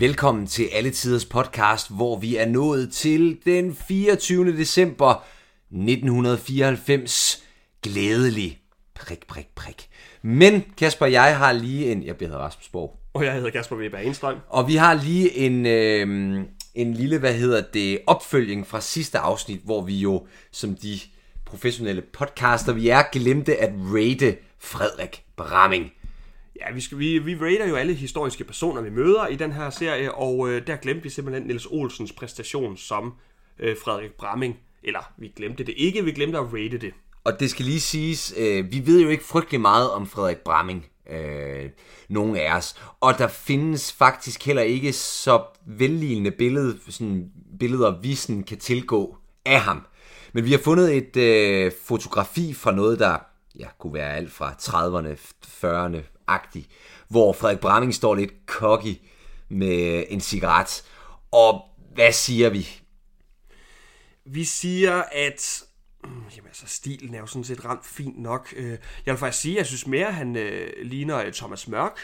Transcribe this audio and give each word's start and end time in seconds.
Velkommen 0.00 0.46
til 0.46 0.68
Alle 0.72 0.90
Tiders 0.90 1.24
podcast, 1.24 1.90
hvor 1.96 2.18
vi 2.18 2.36
er 2.36 2.46
nået 2.46 2.92
til 2.92 3.38
den 3.44 3.74
24. 3.74 4.56
december 4.56 5.24
1994. 5.70 7.44
Glædelig. 7.82 8.58
Prik, 8.94 9.26
prik, 9.26 9.46
prik. 9.54 9.88
Men 10.22 10.64
Kasper, 10.78 11.06
jeg 11.06 11.38
har 11.38 11.52
lige 11.52 11.92
en... 11.92 12.02
Jeg 12.02 12.14
hedder 12.20 12.38
Rasmus 12.38 12.68
Borg. 12.68 13.00
Og 13.14 13.24
jeg 13.24 13.34
hedder 13.34 13.50
Kasper 13.50 13.76
Weber 13.76 13.98
Enstrøm. 13.98 14.36
Og 14.48 14.68
vi 14.68 14.76
har 14.76 14.94
lige 14.94 15.36
en, 15.36 15.66
øh, 15.66 16.40
en 16.74 16.94
lille, 16.94 17.18
hvad 17.18 17.34
hedder 17.34 17.62
det, 17.74 17.98
opfølging 18.06 18.66
fra 18.66 18.80
sidste 18.80 19.18
afsnit, 19.18 19.60
hvor 19.64 19.82
vi 19.82 19.98
jo, 19.98 20.26
som 20.52 20.74
de 20.74 21.00
professionelle 21.44 22.02
podcaster, 22.02 22.72
vi 22.72 22.88
er, 22.88 23.02
glemte 23.12 23.56
at 23.56 23.70
rate 23.76 24.36
Frederik 24.58 25.24
Bramming. 25.36 25.92
Ja, 26.60 26.74
vi, 26.74 26.80
skal, 26.80 26.98
vi, 26.98 27.18
vi 27.18 27.36
rater 27.36 27.68
jo 27.68 27.76
alle 27.76 27.94
historiske 27.94 28.44
personer, 28.44 28.82
vi 28.82 28.90
møder 28.90 29.26
i 29.26 29.36
den 29.36 29.52
her 29.52 29.70
serie, 29.70 30.14
og 30.14 30.48
øh, 30.48 30.66
der 30.66 30.76
glemte 30.76 31.02
vi 31.02 31.08
simpelthen 31.08 31.46
Niels 31.46 31.66
Olsens 31.66 32.12
præstation 32.12 32.76
som 32.76 33.14
øh, 33.58 33.76
Frederik 33.84 34.12
Bramming. 34.12 34.58
Eller, 34.82 35.12
vi 35.18 35.32
glemte 35.36 35.64
det 35.64 35.74
ikke, 35.76 36.04
vi 36.04 36.12
glemte 36.12 36.38
at 36.38 36.44
rate 36.44 36.78
det. 36.78 36.94
Og 37.24 37.40
det 37.40 37.50
skal 37.50 37.64
lige 37.64 37.80
siges, 37.80 38.34
øh, 38.36 38.72
vi 38.72 38.86
ved 38.86 39.02
jo 39.02 39.08
ikke 39.08 39.24
frygtelig 39.24 39.60
meget 39.60 39.90
om 39.90 40.06
Frederik 40.06 40.38
Bramming, 40.38 40.86
øh, 41.10 41.70
nogen 42.08 42.36
af 42.36 42.56
os. 42.56 42.76
Og 43.00 43.18
der 43.18 43.28
findes 43.28 43.92
faktisk 43.92 44.46
heller 44.46 44.62
ikke 44.62 44.92
så 44.92 45.42
vellignende 45.66 46.30
billede, 46.30 46.78
sådan, 46.88 47.30
billeder, 47.58 48.00
vi 48.00 48.14
sådan 48.14 48.42
kan 48.42 48.58
tilgå 48.58 49.16
af 49.46 49.60
ham. 49.60 49.86
Men 50.32 50.44
vi 50.44 50.50
har 50.50 50.58
fundet 50.58 50.96
et 50.96 51.16
øh, 51.16 51.72
fotografi 51.86 52.54
fra 52.54 52.72
noget, 52.72 52.98
der 52.98 53.18
ja, 53.58 53.66
kunne 53.78 53.94
være 53.94 54.16
alt 54.16 54.32
fra 54.32 54.52
30'erne, 54.52 55.16
40'erne, 55.64 56.19
40'erne-agtig, 56.30 56.62
hvor 57.08 57.32
Frederik 57.32 57.60
Bramming 57.60 57.94
står 57.94 58.14
lidt 58.14 58.32
cocky 58.46 58.96
med 59.48 60.04
en 60.08 60.20
cigaret. 60.20 60.84
Og 61.32 61.62
hvad 61.94 62.12
siger 62.12 62.48
vi? 62.50 62.68
Vi 64.24 64.44
siger, 64.44 65.02
at 65.12 65.62
mm, 66.04 66.10
Jamen 66.10 66.48
altså, 66.48 66.66
stilen 66.66 67.14
er 67.14 67.18
jo 67.18 67.26
sådan 67.26 67.44
set 67.44 67.64
ramt 67.64 67.86
fint 67.86 68.18
nok. 68.22 68.48
Øh, 68.56 68.70
Jeg 68.70 68.78
vil 69.06 69.16
faktisk 69.16 69.42
sige, 69.42 69.54
at 69.54 69.58
jeg 69.58 69.66
synes 69.66 69.86
mere, 69.86 70.06
at 70.06 70.14
han 70.14 70.36
øh, 70.36 70.70
ligner 70.82 71.18
øh, 71.24 71.32
Thomas 71.32 71.68
Mørk. 71.68 71.98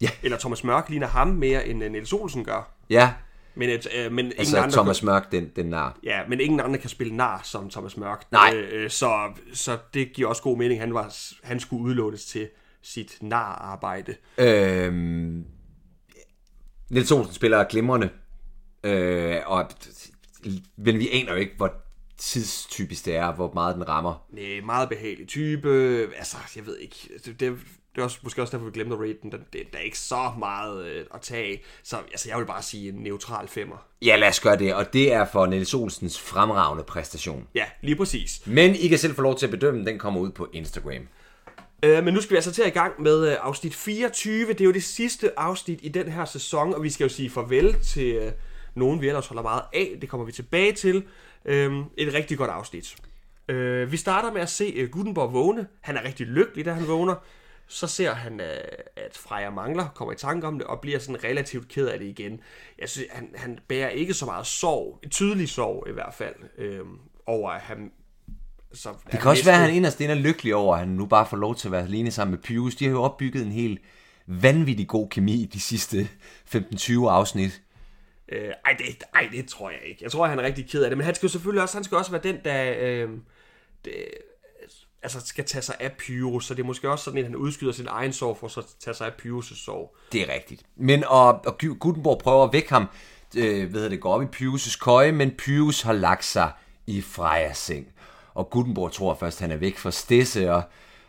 Ja. 0.00 0.10
Eller 0.22 0.38
Thomas 0.38 0.64
Mørk 0.64 0.88
ligner 0.88 1.06
ham 1.06 1.28
mere, 1.28 1.66
end 1.68 1.84
øh, 1.84 1.92
Niels 1.92 2.12
Olsen 2.12 2.44
gør. 2.44 2.74
Ja, 2.90 3.12
Men, 3.54 3.70
et, 3.70 3.86
øh, 3.96 4.12
men 4.12 4.24
ingen 4.24 4.38
altså 4.38 4.58
andre 4.58 4.72
Thomas 4.72 5.02
Mørk, 5.02 5.32
den, 5.32 5.50
den 5.56 5.66
nar. 5.66 5.98
Ja, 6.02 6.20
men 6.28 6.40
ingen 6.40 6.60
andre 6.60 6.78
kan 6.78 6.90
spille 6.90 7.16
nar 7.16 7.40
som 7.44 7.70
Thomas 7.70 7.96
Mørk. 7.96 8.24
Nej. 8.32 8.54
Øh, 8.56 8.90
så, 8.90 9.32
så 9.54 9.78
det 9.94 10.12
giver 10.12 10.28
også 10.28 10.42
god 10.42 10.58
mening. 10.58 10.80
Han, 10.80 10.94
var, 10.94 11.14
han 11.42 11.60
skulle 11.60 11.82
udlånes 11.84 12.24
til 12.24 12.48
sit 12.94 13.18
nar-arbejde. 13.20 14.16
Øhm, 14.38 15.44
Niels 16.90 17.12
Olsen 17.12 17.34
spiller 17.34 17.64
glimrende, 17.64 18.10
øh, 18.84 19.36
og, 19.46 19.70
men 20.76 20.98
vi 20.98 21.08
aner 21.12 21.32
jo 21.32 21.38
ikke, 21.38 21.54
hvor 21.56 21.72
tidstypisk 22.18 23.04
det 23.04 23.16
er, 23.16 23.34
hvor 23.34 23.52
meget 23.54 23.74
den 23.74 23.88
rammer. 23.88 24.26
Nej, 24.30 24.60
meget 24.64 24.88
behagelig 24.88 25.28
type. 25.28 25.68
Altså, 26.16 26.36
jeg 26.56 26.66
ved 26.66 26.78
ikke. 26.78 26.96
Det, 27.24 27.40
det, 27.40 27.58
det 27.94 28.02
er 28.02 28.04
også, 28.04 28.18
måske 28.22 28.42
også 28.42 28.56
derfor, 28.56 28.66
vi 28.66 28.72
glemte 28.72 28.94
at 28.94 29.00
rate 29.00 29.18
den. 29.22 29.30
Det, 29.30 29.72
der 29.72 29.78
er 29.78 29.82
ikke 29.82 29.98
så 29.98 30.32
meget 30.38 30.86
øh, 30.86 31.06
at 31.14 31.20
tage. 31.20 31.62
Så 31.82 31.96
altså, 31.96 32.28
jeg 32.28 32.38
vil 32.38 32.44
bare 32.44 32.62
sige 32.62 32.88
en 32.88 32.94
neutral 32.94 33.48
femmer. 33.48 33.86
Ja, 34.02 34.16
lad 34.16 34.28
os 34.28 34.40
gøre 34.40 34.58
det, 34.58 34.74
og 34.74 34.92
det 34.92 35.12
er 35.12 35.24
for 35.24 35.46
Niels 35.46 35.74
Olsens 35.74 36.20
fremragende 36.20 36.84
præstation. 36.84 37.48
Ja, 37.54 37.64
lige 37.82 37.96
præcis. 37.96 38.46
Men 38.46 38.74
I 38.74 38.88
kan 38.88 38.98
selv 38.98 39.14
få 39.14 39.22
lov 39.22 39.38
til 39.38 39.46
at 39.46 39.50
bedømme, 39.50 39.84
den 39.84 39.98
kommer 39.98 40.20
ud 40.20 40.30
på 40.30 40.48
Instagram. 40.52 41.08
Øh, 41.82 42.04
men 42.04 42.14
nu 42.14 42.20
skal 42.20 42.30
vi 42.30 42.36
altså 42.36 42.52
til 42.52 42.62
at 42.62 42.68
i 42.68 42.70
gang 42.70 43.02
med 43.02 43.28
øh, 43.30 43.36
afsnit 43.40 43.74
24. 43.74 44.48
Det 44.48 44.60
er 44.60 44.64
jo 44.64 44.72
det 44.72 44.84
sidste 44.84 45.38
afsnit 45.38 45.80
i 45.82 45.88
den 45.88 46.12
her 46.12 46.24
sæson, 46.24 46.74
og 46.74 46.82
vi 46.82 46.90
skal 46.90 47.04
jo 47.04 47.08
sige 47.08 47.30
farvel 47.30 47.80
til 47.80 48.14
øh, 48.14 48.32
nogen, 48.74 49.00
vi 49.00 49.08
ellers 49.08 49.26
holder 49.26 49.42
meget 49.42 49.62
af. 49.72 49.96
Det 50.00 50.08
kommer 50.08 50.26
vi 50.26 50.32
tilbage 50.32 50.72
til. 50.72 51.04
Øh, 51.44 51.72
et 51.96 52.14
rigtig 52.14 52.38
godt 52.38 52.50
afsnit. 52.50 52.96
Øh, 53.48 53.92
vi 53.92 53.96
starter 53.96 54.32
med 54.32 54.40
at 54.40 54.48
se 54.48 54.64
øh, 54.64 54.90
Gutenborg 54.90 55.32
vågne. 55.32 55.66
Han 55.80 55.96
er 55.96 56.04
rigtig 56.04 56.26
lykkelig, 56.26 56.64
da 56.64 56.72
han 56.72 56.88
vågner. 56.88 57.14
Så 57.66 57.86
ser 57.86 58.14
han, 58.14 58.40
øh, 58.40 58.56
at 58.96 59.16
Freja 59.16 59.50
mangler, 59.50 59.88
kommer 59.94 60.12
i 60.12 60.16
tanke 60.16 60.46
om 60.46 60.58
det, 60.58 60.66
og 60.66 60.80
bliver 60.80 60.98
sådan 60.98 61.24
relativt 61.24 61.68
ked 61.68 61.86
af 61.86 61.98
det 61.98 62.06
igen. 62.06 62.40
Jeg 62.78 62.88
synes, 62.88 63.08
han, 63.10 63.30
han 63.34 63.58
bærer 63.68 63.88
ikke 63.88 64.14
så 64.14 64.24
meget 64.24 64.46
sorg, 64.46 65.00
tydelig 65.10 65.48
sorg 65.48 65.86
i 65.88 65.92
hvert 65.92 66.14
fald, 66.14 66.34
øh, 66.58 66.80
over 67.26 67.50
at 67.50 67.60
han 67.60 67.92
så 68.74 68.88
Det 69.12 69.20
kan 69.20 69.30
også 69.30 69.44
være, 69.44 69.54
at 69.54 69.60
han 69.60 69.74
inderst 69.74 70.00
inde 70.00 70.14
er 70.14 70.18
lykkelig 70.18 70.54
over, 70.54 70.74
at 70.74 70.80
han 70.80 70.88
nu 70.88 71.06
bare 71.06 71.26
får 71.26 71.36
lov 71.36 71.54
til 71.54 71.68
at 71.68 71.72
være 71.72 71.82
alene 71.82 72.10
sammen 72.10 72.30
med 72.30 72.38
Pyrus. 72.42 72.74
De 72.74 72.84
har 72.84 72.92
jo 72.92 73.02
opbygget 73.02 73.46
en 73.46 73.52
helt 73.52 73.80
vanvittig 74.26 74.88
god 74.88 75.08
kemi 75.08 75.50
de 75.52 75.60
sidste 75.60 76.08
15-20 76.54 76.92
afsnit. 77.08 77.62
Øh, 78.32 78.48
ej, 78.64 78.72
det, 78.78 79.04
ej, 79.14 79.28
det 79.32 79.48
tror 79.48 79.70
jeg 79.70 79.78
ikke. 79.88 79.98
Jeg 80.04 80.10
tror, 80.12 80.26
han 80.26 80.38
er 80.38 80.42
rigtig 80.42 80.70
ked 80.70 80.82
af 80.82 80.90
det. 80.90 80.96
Men 80.98 81.04
han 81.04 81.14
skal 81.14 81.26
jo 81.26 81.30
selvfølgelig 81.30 81.62
også, 81.62 81.76
han 81.76 81.84
skal 81.84 81.96
også 81.96 82.10
være 82.10 82.22
den, 82.22 82.36
der 82.44 82.74
øh, 82.80 83.08
det, 83.84 83.94
altså 85.02 85.20
skal 85.26 85.44
tage 85.44 85.62
sig 85.62 85.74
af 85.80 85.92
Pyrus. 85.92 86.46
Så 86.46 86.54
det 86.54 86.62
er 86.62 86.66
måske 86.66 86.90
også 86.90 87.04
sådan, 87.04 87.18
at 87.18 87.24
han 87.24 87.36
udskyder 87.36 87.72
sin 87.72 87.86
egen 87.90 88.12
sorg 88.12 88.36
for 88.36 88.48
så 88.48 88.60
at 88.60 88.66
tage 88.80 88.94
sig 88.94 89.06
af 89.06 89.12
Pyrus' 89.22 89.64
sorg. 89.64 89.96
Det 90.12 90.22
er 90.22 90.34
rigtigt. 90.34 90.62
Men 90.76 91.04
og, 91.04 91.28
og 91.46 91.56
Gu- 91.62 91.78
Gutenborg 91.78 92.18
prøver 92.18 92.44
at 92.44 92.52
vække 92.52 92.68
ham, 92.68 92.86
øh, 93.36 93.70
hvad 93.70 93.80
hedder 93.80 93.88
det, 93.88 94.00
går 94.00 94.12
op 94.14 94.22
i 94.22 94.26
Pyrus' 94.36 94.78
køje, 94.78 95.12
men 95.12 95.30
Pyrus 95.30 95.82
har 95.82 95.92
lagt 95.92 96.24
sig 96.24 96.50
i 96.86 97.00
Frejas 97.02 97.58
seng. 97.58 97.86
Og 98.38 98.50
Gutenborg 98.50 98.92
tror 98.92 99.14
først, 99.14 99.40
han 99.40 99.50
er 99.50 99.56
væk 99.56 99.76
fra 99.76 99.90
Stisse 99.90 100.52
og, 100.52 100.62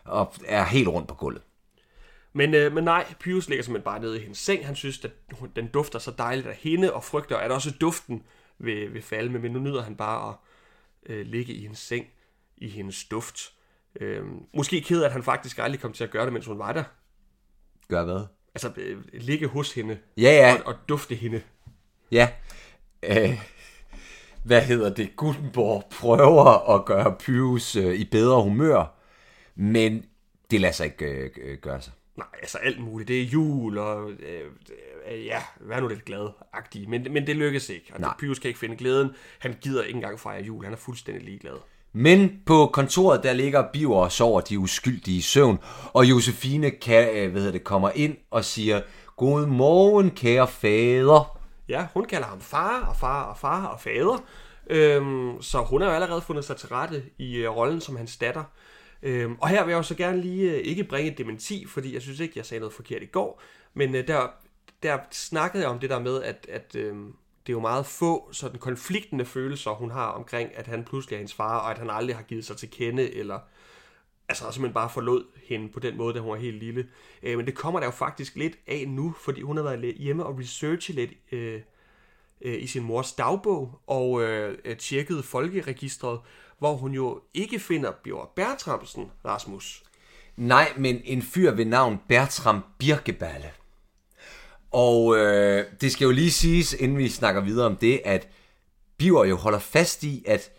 og 0.03 0.33
er 0.45 0.63
helt 0.63 0.87
rundt 0.87 1.07
på 1.07 1.15
gulvet. 1.15 1.41
Men, 2.33 2.53
øh, 2.53 2.73
men 2.73 2.83
nej, 2.83 3.13
Pyrus 3.19 3.49
ligger 3.49 3.63
simpelthen 3.63 3.83
bare 3.85 3.99
nede 3.99 4.17
i 4.17 4.21
hendes 4.21 4.37
seng. 4.37 4.65
Han 4.65 4.75
synes, 4.75 5.05
at 5.05 5.11
den 5.55 5.67
dufter 5.67 5.99
så 5.99 6.11
dejligt 6.17 6.47
af 6.47 6.55
hende, 6.55 6.93
og 6.93 7.03
frygter, 7.03 7.37
at 7.37 7.51
også 7.51 7.71
duften 7.81 8.23
vil, 8.59 8.93
vil 8.93 9.01
falde. 9.01 9.39
Men 9.39 9.51
nu 9.51 9.59
nyder 9.59 9.81
han 9.81 9.95
bare 9.95 10.29
at 10.29 10.35
øh, 11.11 11.25
ligge 11.25 11.53
i 11.53 11.61
hendes 11.61 11.79
seng, 11.79 12.05
i 12.57 12.69
hendes 12.69 13.05
duft. 13.05 13.53
Øh, 14.01 14.23
måske 14.53 14.81
ked 14.81 15.01
af, 15.01 15.05
at 15.05 15.11
han 15.11 15.23
faktisk 15.23 15.59
aldrig 15.59 15.81
kom 15.81 15.93
til 15.93 16.03
at 16.03 16.11
gøre 16.11 16.25
det, 16.25 16.33
mens 16.33 16.45
hun 16.45 16.59
var 16.59 16.73
der. 16.73 16.83
Gør 17.87 18.05
hvad? 18.05 18.25
Altså 18.55 18.71
øh, 18.77 19.03
ligge 19.13 19.47
hos 19.47 19.73
hende 19.73 19.99
Ja, 20.17 20.31
ja. 20.31 20.53
og, 20.53 20.65
og 20.65 20.75
dufte 20.89 21.15
hende. 21.15 21.41
Ja. 22.11 22.29
Øh, 23.03 23.58
hvad 24.43 24.61
hedder 24.61 24.93
det? 24.93 25.15
Gutenborg 25.15 25.83
prøver 25.91 26.75
at 26.75 26.85
gøre 26.85 27.15
Pyrus 27.19 27.75
øh, 27.75 27.95
i 27.95 28.05
bedre 28.11 28.43
humør, 28.43 28.95
men 29.55 30.05
det 30.51 30.61
lader 30.61 30.73
sig 30.73 30.85
ikke 30.85 31.05
øh, 31.05 31.29
øh, 31.43 31.57
gøre 31.57 31.81
sig. 31.81 31.93
Nej, 32.17 32.27
altså 32.41 32.57
alt 32.57 32.79
muligt. 32.81 33.07
Det 33.07 33.21
er 33.21 33.25
jul, 33.25 33.77
og 33.77 34.11
øh, 34.11 34.41
øh, 35.11 35.25
ja, 35.25 35.41
vær 35.59 35.79
nu 35.79 35.87
lidt 35.87 36.05
glad-agtig. 36.05 36.89
Men, 36.89 37.07
men 37.09 37.27
det 37.27 37.35
lykkes 37.35 37.69
ikke. 37.69 37.91
Og 37.93 37.99
Nej. 37.99 38.13
Pyrus 38.19 38.39
kan 38.39 38.47
ikke 38.47 38.59
finde 38.59 38.75
glæden. 38.75 39.09
Han 39.39 39.55
gider 39.61 39.83
ikke 39.83 39.95
engang 39.95 40.19
fejre 40.19 40.43
jul. 40.43 40.63
Han 40.63 40.73
er 40.73 40.77
fuldstændig 40.77 41.23
ligeglad. 41.23 41.53
Men 41.93 42.41
på 42.45 42.69
kontoret, 42.73 43.23
der 43.23 43.33
ligger 43.33 43.71
Biver 43.73 43.97
og 43.97 44.11
sover 44.11 44.41
de 44.41 44.59
uskyldige 44.59 45.17
i 45.17 45.21
søvn, 45.21 45.59
og 45.93 46.05
Josefine 46.05 46.71
kan, 46.71 47.09
øh, 47.15 47.31
hvad 47.31 47.41
hedder 47.41 47.51
det, 47.51 47.63
kommer 47.63 47.91
ind 47.95 48.17
og 48.31 48.45
siger, 48.45 48.81
God 49.17 49.45
morgen, 49.45 50.11
kære 50.11 50.47
fader. 50.47 51.38
Ja, 51.69 51.87
hun 51.93 52.05
kalder 52.05 52.27
ham 52.27 52.41
far 52.41 52.85
og 52.85 52.95
far 52.95 53.23
og 53.23 53.37
far 53.37 53.65
og 53.65 53.79
fader. 53.79 54.25
Øhm, 54.69 55.41
så 55.41 55.61
hun 55.61 55.81
har 55.81 55.89
jo 55.89 55.95
allerede 55.95 56.21
fundet 56.21 56.45
sig 56.45 56.57
til 56.57 56.69
rette 56.69 57.03
i 57.17 57.35
øh, 57.35 57.49
rollen 57.49 57.81
som 57.81 57.95
hans 57.95 58.17
datter. 58.17 58.43
Øhm, 59.03 59.35
og 59.41 59.49
her 59.49 59.63
vil 59.63 59.71
jeg 59.71 59.77
også 59.77 59.95
gerne 59.95 60.21
lige 60.21 60.51
øh, 60.51 60.57
ikke 60.57 60.83
bringe 60.83 61.11
et 61.11 61.17
dementi, 61.17 61.65
fordi 61.67 61.93
jeg 61.93 62.01
synes 62.01 62.19
ikke, 62.19 62.33
jeg 62.35 62.45
sagde 62.45 62.59
noget 62.59 62.73
forkert 62.73 63.03
i 63.03 63.05
går. 63.05 63.41
Men 63.73 63.95
øh, 63.95 64.07
der, 64.07 64.27
der 64.83 64.97
snakkede 65.11 65.63
jeg 65.63 65.71
om 65.71 65.79
det 65.79 65.89
der 65.89 65.99
med, 65.99 66.23
at, 66.23 66.47
at 66.49 66.75
øh, 66.75 66.95
det 67.47 67.53
er 67.53 67.57
jo 67.57 67.59
meget 67.59 67.85
få 67.85 68.29
sådan 68.31 68.59
konfliktende 68.59 69.25
følelser, 69.25 69.71
hun 69.71 69.91
har 69.91 70.07
omkring, 70.07 70.49
at 70.55 70.67
han 70.67 70.85
pludselig 70.85 71.15
er 71.15 71.19
hendes 71.19 71.33
far, 71.33 71.59
og 71.59 71.71
at 71.71 71.77
han 71.77 71.89
aldrig 71.89 72.15
har 72.15 72.23
givet 72.23 72.45
sig 72.45 72.57
til 72.57 72.69
kende, 72.71 73.15
eller 73.15 73.39
altså 74.29 74.51
simpelthen 74.51 74.73
bare 74.73 74.89
forlod 74.89 75.23
hende 75.43 75.69
på 75.69 75.79
den 75.79 75.97
måde, 75.97 76.13
da 76.13 76.19
hun 76.19 76.31
var 76.31 76.37
helt 76.37 76.59
lille. 76.59 76.87
Øh, 77.23 77.37
men 77.37 77.45
det 77.45 77.55
kommer 77.55 77.79
der 77.79 77.87
jo 77.87 77.91
faktisk 77.91 78.35
lidt 78.35 78.53
af 78.67 78.85
nu, 78.87 79.15
fordi 79.21 79.41
hun 79.41 79.57
har 79.57 79.63
været 79.63 79.95
hjemme 79.95 80.25
og 80.25 80.39
researchet 80.39 80.95
lidt 80.95 81.11
øh, 81.31 81.61
øh, 82.41 82.63
i 82.63 82.67
sin 82.67 82.83
mors 82.83 83.11
dagbog, 83.11 83.79
og 83.87 84.23
øh, 84.23 84.57
øh, 84.65 84.77
tjekket 84.77 85.25
folkeregistret, 85.25 86.19
hvor 86.59 86.73
hun 86.73 86.91
jo 86.91 87.21
ikke 87.33 87.59
finder 87.59 87.91
Bjørn 88.03 88.27
Bertramsen, 88.35 89.11
Rasmus. 89.25 89.83
Nej, 90.37 90.73
men 90.77 91.01
en 91.03 91.21
fyr 91.21 91.51
ved 91.51 91.65
navn 91.65 91.99
Bertram 92.07 92.63
Birkeballe. 92.77 93.51
Og 94.71 95.17
øh, 95.17 95.65
det 95.81 95.91
skal 95.91 96.05
jo 96.05 96.11
lige 96.11 96.31
siges, 96.31 96.73
inden 96.73 96.97
vi 96.97 97.09
snakker 97.09 97.41
videre 97.41 97.65
om 97.65 97.75
det, 97.75 98.01
at 98.05 98.27
Biver 98.97 99.25
jo 99.25 99.35
holder 99.35 99.59
fast 99.59 100.03
i, 100.03 100.23
at 100.27 100.51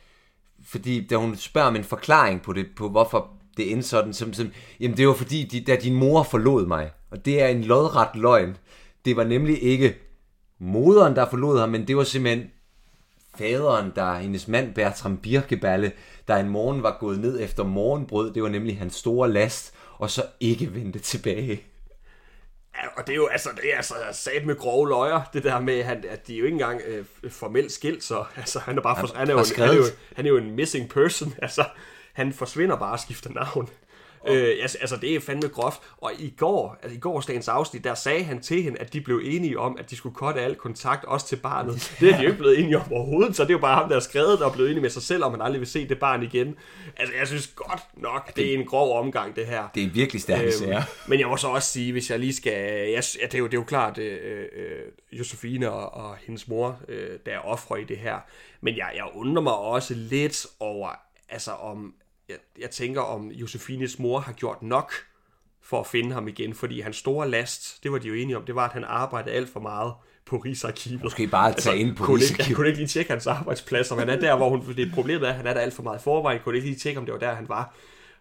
fordi 0.64 1.06
da 1.06 1.16
hun 1.16 1.36
spørger 1.36 1.68
om 1.68 1.76
en 1.76 1.84
forklaring 1.84 2.42
på 2.42 2.52
det, 2.52 2.66
på 2.76 2.88
hvorfor 2.88 3.39
det 3.56 3.72
endte 3.72 3.88
sådan, 3.88 4.12
som, 4.12 4.32
som, 4.32 4.52
jamen 4.80 4.96
det 4.96 5.08
var 5.08 5.14
fordi, 5.14 5.44
de, 5.44 5.60
da 5.60 5.76
din 5.76 5.94
mor 5.94 6.22
forlod 6.22 6.66
mig, 6.66 6.90
og 7.10 7.24
det 7.24 7.42
er 7.42 7.46
en 7.46 7.64
lodret 7.64 8.08
løgn. 8.14 8.56
Det 9.04 9.16
var 9.16 9.24
nemlig 9.24 9.62
ikke 9.62 9.96
moderen, 10.58 11.16
der 11.16 11.30
forlod 11.30 11.58
ham, 11.58 11.68
men 11.68 11.88
det 11.88 11.96
var 11.96 12.04
simpelthen 12.04 12.50
faderen, 13.38 13.92
der 13.96 14.14
hendes 14.14 14.48
mand 14.48 14.74
Bertram 14.74 15.16
Birkeballe, 15.16 15.92
der 16.28 16.36
en 16.36 16.48
morgen 16.48 16.82
var 16.82 16.96
gået 17.00 17.20
ned 17.20 17.40
efter 17.40 17.64
morgenbrød, 17.64 18.34
det 18.34 18.42
var 18.42 18.48
nemlig 18.48 18.78
hans 18.78 18.94
store 18.94 19.30
last, 19.30 19.74
og 19.98 20.10
så 20.10 20.22
ikke 20.40 20.74
vendte 20.74 20.98
tilbage. 20.98 21.62
Ja, 22.74 22.88
og 22.96 23.06
det 23.06 23.12
er 23.12 23.16
jo 23.16 23.26
altså, 23.26 23.48
det 23.56 23.72
er 23.72 23.76
altså 23.76 23.94
sat 24.12 24.46
med 24.46 24.56
grove 24.56 24.88
løjer, 24.88 25.20
det 25.32 25.44
der 25.44 25.60
med, 25.60 25.82
han, 25.82 26.04
at 26.08 26.26
de 26.26 26.34
er 26.34 26.38
jo 26.38 26.44
ikke 26.44 26.54
engang 26.54 26.80
øh, 26.86 27.04
formelt 27.30 27.72
skilt, 27.72 28.04
så 28.04 28.24
altså, 28.36 28.58
han 28.58 28.78
er 28.78 28.82
bare 28.82 28.96
for, 29.00 29.16
han, 29.16 29.28
er 29.28 29.32
jo, 29.32 29.44
han, 29.56 29.68
er 29.68 29.74
jo, 29.74 29.84
han 30.16 30.26
er 30.26 30.30
jo 30.30 30.36
en 30.36 30.50
missing 30.50 30.88
person, 30.88 31.34
altså, 31.42 31.64
han 32.12 32.32
forsvinder 32.32 32.76
bare 32.76 32.92
og 32.92 33.00
skifter 33.00 33.30
navn. 33.30 33.68
Øh, 34.28 34.48
altså, 34.62 34.78
altså, 34.80 34.96
det 34.96 35.14
er 35.14 35.20
fandme 35.20 35.48
groft. 35.48 35.80
Og 35.96 36.12
i 36.18 36.34
går, 36.36 36.76
altså 36.82 36.96
i 36.96 37.00
gårsdagens 37.00 37.48
afsnit, 37.48 37.84
der 37.84 37.94
sagde 37.94 38.22
han 38.24 38.40
til 38.42 38.62
hende, 38.62 38.78
at 38.78 38.92
de 38.92 39.00
blev 39.00 39.20
enige 39.24 39.58
om, 39.58 39.76
at 39.78 39.90
de 39.90 39.96
skulle 39.96 40.14
cutte 40.14 40.40
al 40.40 40.54
kontakt, 40.54 41.04
også 41.04 41.26
til 41.26 41.36
barnet. 41.36 41.96
Det 42.00 42.08
er 42.12 42.16
de 42.16 42.22
jo 42.22 42.28
ikke 42.28 42.38
blevet 42.38 42.58
enige 42.58 42.78
om 42.78 42.92
overhovedet, 42.92 43.36
så 43.36 43.42
det 43.42 43.50
er 43.50 43.54
jo 43.54 43.58
bare 43.58 43.74
ham, 43.76 43.88
der 43.88 43.94
har 43.96 44.00
skrevet 44.00 44.38
det 44.38 44.46
og 44.46 44.52
blevet 44.52 44.70
enig 44.70 44.82
med 44.82 44.90
sig 44.90 45.02
selv, 45.02 45.24
om 45.24 45.30
han 45.32 45.40
aldrig 45.42 45.60
vil 45.60 45.68
se 45.68 45.88
det 45.88 45.98
barn 45.98 46.22
igen. 46.22 46.54
Altså, 46.96 47.14
jeg 47.18 47.26
synes 47.26 47.46
godt 47.46 47.80
nok, 47.96 48.36
det 48.36 48.50
er 48.54 48.58
en 48.58 48.66
grov 48.66 48.98
omgang, 48.98 49.36
det 49.36 49.46
her. 49.46 49.68
Det 49.74 49.82
er 49.82 49.88
virkelig 49.90 50.22
stærke 50.22 50.42
Øhm, 50.44 50.52
sager. 50.52 50.82
men 51.08 51.20
jeg 51.20 51.28
må 51.28 51.36
så 51.36 51.48
også 51.48 51.70
sige, 51.72 51.92
hvis 51.92 52.10
jeg 52.10 52.18
lige 52.18 52.34
skal... 52.34 52.52
Jeg, 52.90 53.02
ja, 53.20 53.26
det, 53.26 53.34
er 53.34 53.38
jo, 53.38 53.44
det 53.46 53.54
er 53.54 53.58
jo 53.58 53.64
klart, 53.64 53.98
øh, 53.98 54.44
øh, 54.56 55.18
Josefine 55.18 55.70
og, 55.70 56.04
og 56.04 56.16
hendes 56.26 56.48
mor, 56.48 56.80
øh, 56.88 57.08
der 57.26 57.32
er 57.32 57.38
ofre 57.38 57.80
i 57.80 57.84
det 57.84 57.96
her. 57.98 58.16
Men 58.60 58.76
jeg, 58.76 58.90
jeg 58.96 59.04
undrer 59.14 59.42
mig 59.42 59.54
også 59.56 59.94
lidt 59.94 60.46
over, 60.60 60.88
altså 61.28 61.50
om... 61.52 61.94
Jeg, 62.30 62.38
jeg 62.60 62.70
tænker, 62.70 63.00
om 63.00 63.30
Josefines 63.30 63.98
mor 63.98 64.18
har 64.18 64.32
gjort 64.32 64.62
nok 64.62 64.92
for 65.62 65.80
at 65.80 65.86
finde 65.86 66.12
ham 66.12 66.28
igen, 66.28 66.54
fordi 66.54 66.80
hans 66.80 66.96
store 66.96 67.28
last, 67.28 67.82
det 67.82 67.92
var 67.92 67.98
de 67.98 68.08
jo 68.08 68.14
enige 68.14 68.36
om, 68.36 68.44
det 68.44 68.54
var, 68.54 68.64
at 68.64 68.72
han 68.72 68.84
arbejdede 68.84 69.34
alt 69.34 69.52
for 69.52 69.60
meget 69.60 69.92
på 70.26 70.36
Rigsarkivet. 70.36 71.02
Måske 71.02 71.26
bare 71.26 71.52
tage 71.52 71.78
ind 71.78 71.96
på 71.96 72.04
kunne 72.04 72.14
ikke, 72.14 72.22
Rigsarkivet. 72.22 72.46
han 72.46 72.54
kunne 72.54 72.66
ikke 72.66 72.78
lige 72.78 72.88
tjekke 72.88 73.10
hans 73.10 73.26
arbejdsplads, 73.26 73.90
om 73.90 73.98
han 73.98 74.08
er 74.08 74.20
der, 74.20 74.36
hvor 74.36 74.48
hun, 74.48 74.76
det 74.76 74.90
problemet 74.94 75.26
er, 75.26 75.30
at 75.30 75.36
han 75.36 75.46
er 75.46 75.54
der 75.54 75.60
alt 75.60 75.74
for 75.74 75.82
meget 75.82 75.98
i 75.98 76.02
forvejen, 76.02 76.40
kunne 76.44 76.56
ikke 76.56 76.68
lige 76.68 76.78
tjekke, 76.78 77.00
om 77.00 77.06
det 77.06 77.12
var 77.12 77.20
der, 77.20 77.34
han 77.34 77.48
var. 77.48 77.74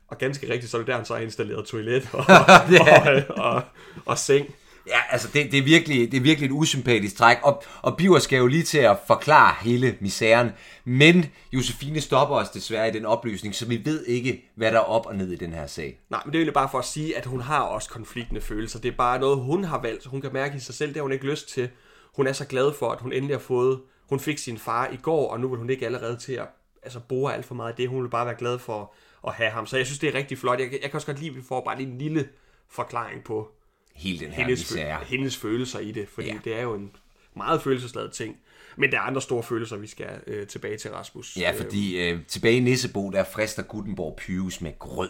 Og 0.08 0.18
ganske 0.18 0.54
rigtigt, 0.54 0.72
så 0.72 0.78
er 0.78 0.82
det 0.82 0.88
der, 0.88 0.96
han 0.96 1.06
så 1.06 1.14
har 1.14 1.22
installeret 1.22 1.66
toilet 1.66 2.10
og, 2.14 2.20
og, 2.28 3.26
og, 3.38 3.54
og, 3.54 3.62
og 4.06 4.18
seng. 4.18 4.56
Ja, 4.90 5.00
altså 5.10 5.28
det, 5.34 5.52
det, 5.52 5.58
er 5.60 5.64
virkelig, 5.64 6.12
det 6.12 6.18
er 6.18 6.22
virkelig 6.22 6.48
et 6.48 6.52
usympatisk 6.52 7.18
træk, 7.18 7.38
og, 7.44 7.64
og 7.82 7.98
Biver 7.98 8.20
skal 8.20 8.38
jo 8.38 8.48
lige 8.48 8.64
til 8.64 8.78
at 8.78 8.98
forklare 9.08 9.56
hele 9.62 9.98
misæren, 10.00 10.50
men 10.86 11.26
Josefine 11.54 12.02
stopper 12.02 12.36
os 12.36 12.50
desværre 12.50 12.90
i 12.90 12.92
den 12.92 13.06
oplysning, 13.06 13.56
så 13.56 13.66
vi 13.66 13.82
ved 13.86 14.06
ikke, 14.06 14.52
hvad 14.56 14.72
der 14.72 14.78
er 14.78 14.84
op 14.84 15.06
og 15.06 15.16
ned 15.16 15.32
i 15.32 15.36
den 15.36 15.54
her 15.54 15.68
sag. 15.68 16.00
Nej, 16.10 16.22
men 16.26 16.32
det 16.32 16.38
er 16.38 16.40
egentlig 16.40 16.54
bare 16.54 16.70
for 16.72 16.80
at 16.80 16.86
sige, 16.86 17.18
at 17.18 17.26
hun 17.26 17.42
har 17.42 17.62
også 17.62 17.90
konfliktende 17.90 18.42
følelser. 18.42 18.80
Det 18.80 18.92
er 18.92 18.98
bare 18.98 19.20
noget, 19.20 19.40
hun 19.40 19.64
har 19.64 19.82
valgt. 19.82 20.06
Hun 20.06 20.22
kan 20.22 20.34
mærke 20.34 20.58
i 20.58 20.60
sig 20.60 20.76
selv, 20.76 20.90
det 20.90 20.96
har 20.96 21.02
hun 21.02 21.12
ikke 21.12 21.26
lyst 21.26 21.50
til. 21.50 21.70
Hun 22.16 22.28
er 22.28 22.34
så 22.34 22.46
glad 22.46 22.74
for, 22.80 22.92
at 22.92 23.02
hun 23.02 23.14
endelig 23.14 23.36
har 23.36 23.42
fået... 23.42 23.80
Hun 24.10 24.20
fik 24.20 24.38
sin 24.38 24.58
far 24.58 24.88
i 24.88 24.98
går, 25.02 25.32
og 25.32 25.40
nu 25.40 25.48
vil 25.48 25.58
hun 25.58 25.70
ikke 25.70 25.86
allerede 25.86 26.18
til 26.18 26.34
at 26.34 26.48
altså, 26.84 27.00
bruge 27.00 27.34
alt 27.34 27.46
for 27.46 27.56
meget 27.56 27.70
af 27.70 27.76
det. 27.76 27.90
Hun 27.90 28.04
vil 28.04 28.10
bare 28.10 28.26
være 28.26 28.36
glad 28.36 28.60
for 28.60 28.94
at 29.28 29.34
have 29.34 29.50
ham. 29.50 29.66
Så 29.66 29.78
jeg 29.78 29.86
synes, 29.86 30.00
det 30.00 30.10
er 30.10 30.14
rigtig 30.14 30.38
flot. 30.38 30.60
Jeg, 30.60 30.72
jeg 30.72 30.82
kan 30.82 30.94
også 30.94 31.08
godt 31.08 31.20
lide, 31.20 31.30
at 31.30 31.36
vi 31.36 31.42
får 31.48 31.62
bare 31.62 31.78
lige 31.78 31.92
en 31.92 31.98
lille 31.98 32.30
forklaring 32.70 33.24
på 33.24 33.52
Hele 33.96 34.20
den 34.20 34.32
her 34.32 34.44
hendes, 34.44 34.60
misære. 34.72 35.00
hendes 35.08 35.38
følelser 35.38 35.80
i 35.80 35.92
det, 35.92 36.08
fordi 36.10 36.28
Ja. 36.28 36.38
det 36.44 36.56
er 36.56 36.62
jo 36.62 36.74
en 36.74 36.92
meget 37.36 37.62
følelsesladet 37.62 38.12
ting. 38.12 38.38
Men 38.78 38.92
der 38.92 38.98
er 38.98 39.02
andre 39.02 39.22
store 39.22 39.44
følelser, 39.44 39.78
vi 39.78 39.88
skal 39.88 40.10
øh, 40.28 40.48
tilbage 40.48 40.78
til, 40.78 40.92
Rasmus. 40.92 41.38
Ja, 41.38 41.52
fordi 41.58 41.98
øh, 42.10 42.20
tilbage 42.28 42.58
i 42.58 42.60
Nissebo, 42.60 43.10
der 43.10 43.24
frister 43.24 43.64
Gutenborg 43.64 44.16
Pyrus 44.16 44.62
med 44.62 44.80
grød. 44.80 45.10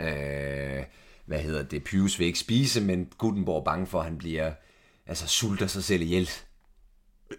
Øh, 0.00 0.84
hvad 1.26 1.38
hedder 1.38 1.62
det? 1.62 1.84
Pyrus 1.84 2.18
vil 2.18 2.26
ikke 2.26 2.38
spise, 2.38 2.80
men 2.80 3.08
Gutenborg 3.18 3.60
er 3.60 3.64
bange 3.64 3.86
for, 3.86 3.98
at 3.98 4.04
han 4.04 4.18
bliver, 4.18 4.52
altså 5.06 5.26
sulter 5.28 5.66
sig 5.66 5.84
selv 5.84 6.02
ihjel. 6.02 6.30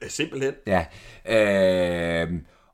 Øh, 0.02 0.10
Simpelthen. 0.10 0.54
Ja, 0.68 0.86
øh, 1.26 2.34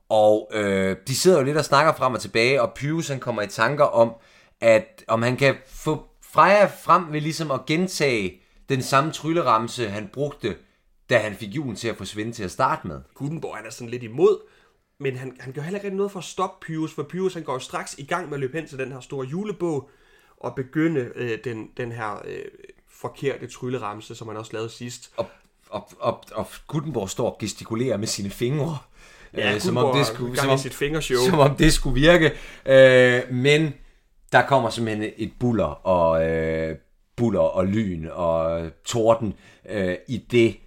og 0.09 0.51
øh, 0.53 0.95
de 1.07 1.15
sidder 1.15 1.37
jo 1.37 1.43
lidt 1.43 1.57
og 1.57 1.65
snakker 1.65 1.93
frem 1.93 2.13
og 2.13 2.21
tilbage, 2.21 2.61
og 2.61 2.73
Pyrus 2.75 3.07
han 3.07 3.19
kommer 3.19 3.41
i 3.41 3.47
tanker 3.47 3.83
om, 3.85 4.13
at 4.61 5.03
om 5.07 5.21
han 5.21 5.37
kan 5.37 5.55
få 5.67 6.07
Freja 6.33 6.65
frem 6.65 7.13
ved 7.13 7.21
ligesom 7.21 7.51
at 7.51 7.65
gentage 7.65 8.41
den 8.69 8.81
samme 8.81 9.11
trylleramse, 9.11 9.89
han 9.89 10.09
brugte, 10.13 10.55
da 11.09 11.17
han 11.17 11.35
fik 11.35 11.49
julen 11.55 11.75
til 11.75 11.87
at 11.87 11.97
forsvinde 11.97 12.31
til 12.31 12.43
at 12.43 12.51
starte 12.51 12.87
med. 12.87 13.01
Gutenborg 13.13 13.57
han 13.57 13.65
er 13.65 13.69
sådan 13.69 13.89
lidt 13.89 14.03
imod, 14.03 14.37
men 14.99 15.15
han, 15.15 15.37
han 15.39 15.53
gør 15.53 15.61
heller 15.61 15.79
ikke 15.79 15.97
noget 15.97 16.11
for 16.11 16.19
at 16.19 16.25
stoppe 16.25 16.65
Pyrus, 16.65 16.93
for 16.93 17.03
Pyrus 17.03 17.33
han 17.33 17.43
går 17.43 17.53
jo 17.53 17.59
straks 17.59 17.95
i 17.97 18.05
gang 18.05 18.25
med 18.25 18.33
at 18.33 18.39
løbe 18.39 18.57
hen 18.57 18.67
til 18.67 18.77
den 18.77 18.91
her 18.91 18.99
store 18.99 19.27
julebog, 19.27 19.89
og 20.37 20.55
begynde 20.55 21.11
øh, 21.15 21.39
den, 21.43 21.69
den 21.77 21.91
her 21.91 22.21
øh, 22.25 22.45
forkerte 22.89 23.47
trylleramse, 23.47 24.15
som 24.15 24.27
han 24.27 24.37
også 24.37 24.53
lavede 24.53 24.69
sidst. 24.69 25.11
Og, 25.17 25.29
og, 25.69 25.89
og, 25.99 26.23
og 26.31 26.47
Gutenborg 26.67 27.09
står 27.09 27.29
og 27.29 27.37
gestikulerer 27.39 27.97
med 27.97 28.07
sine 28.07 28.29
fingre. 28.29 28.77
Ja, 29.33 29.53
øh, 29.53 29.61
som 29.61 29.77
om 29.77 29.97
det 29.97 30.07
skulle, 30.07 30.37
som 30.37 30.49
om, 30.49 30.57
sit 30.57 30.73
fingershow. 30.73 31.29
som 31.29 31.39
om 31.39 31.55
det 31.55 31.73
skulle 31.73 32.01
virke. 32.01 32.31
Øh, 32.65 33.33
men 33.33 33.73
der 34.31 34.41
kommer 34.47 34.69
simpelthen 34.69 35.13
et 35.17 35.33
buller 35.39 35.87
og 35.87 36.29
øh, 36.29 36.77
buller 37.15 37.39
og 37.39 37.67
lyn 37.67 38.07
og 38.11 38.69
torden 38.85 39.33
øh, 39.69 39.97
i 40.07 40.17
det 40.17 40.57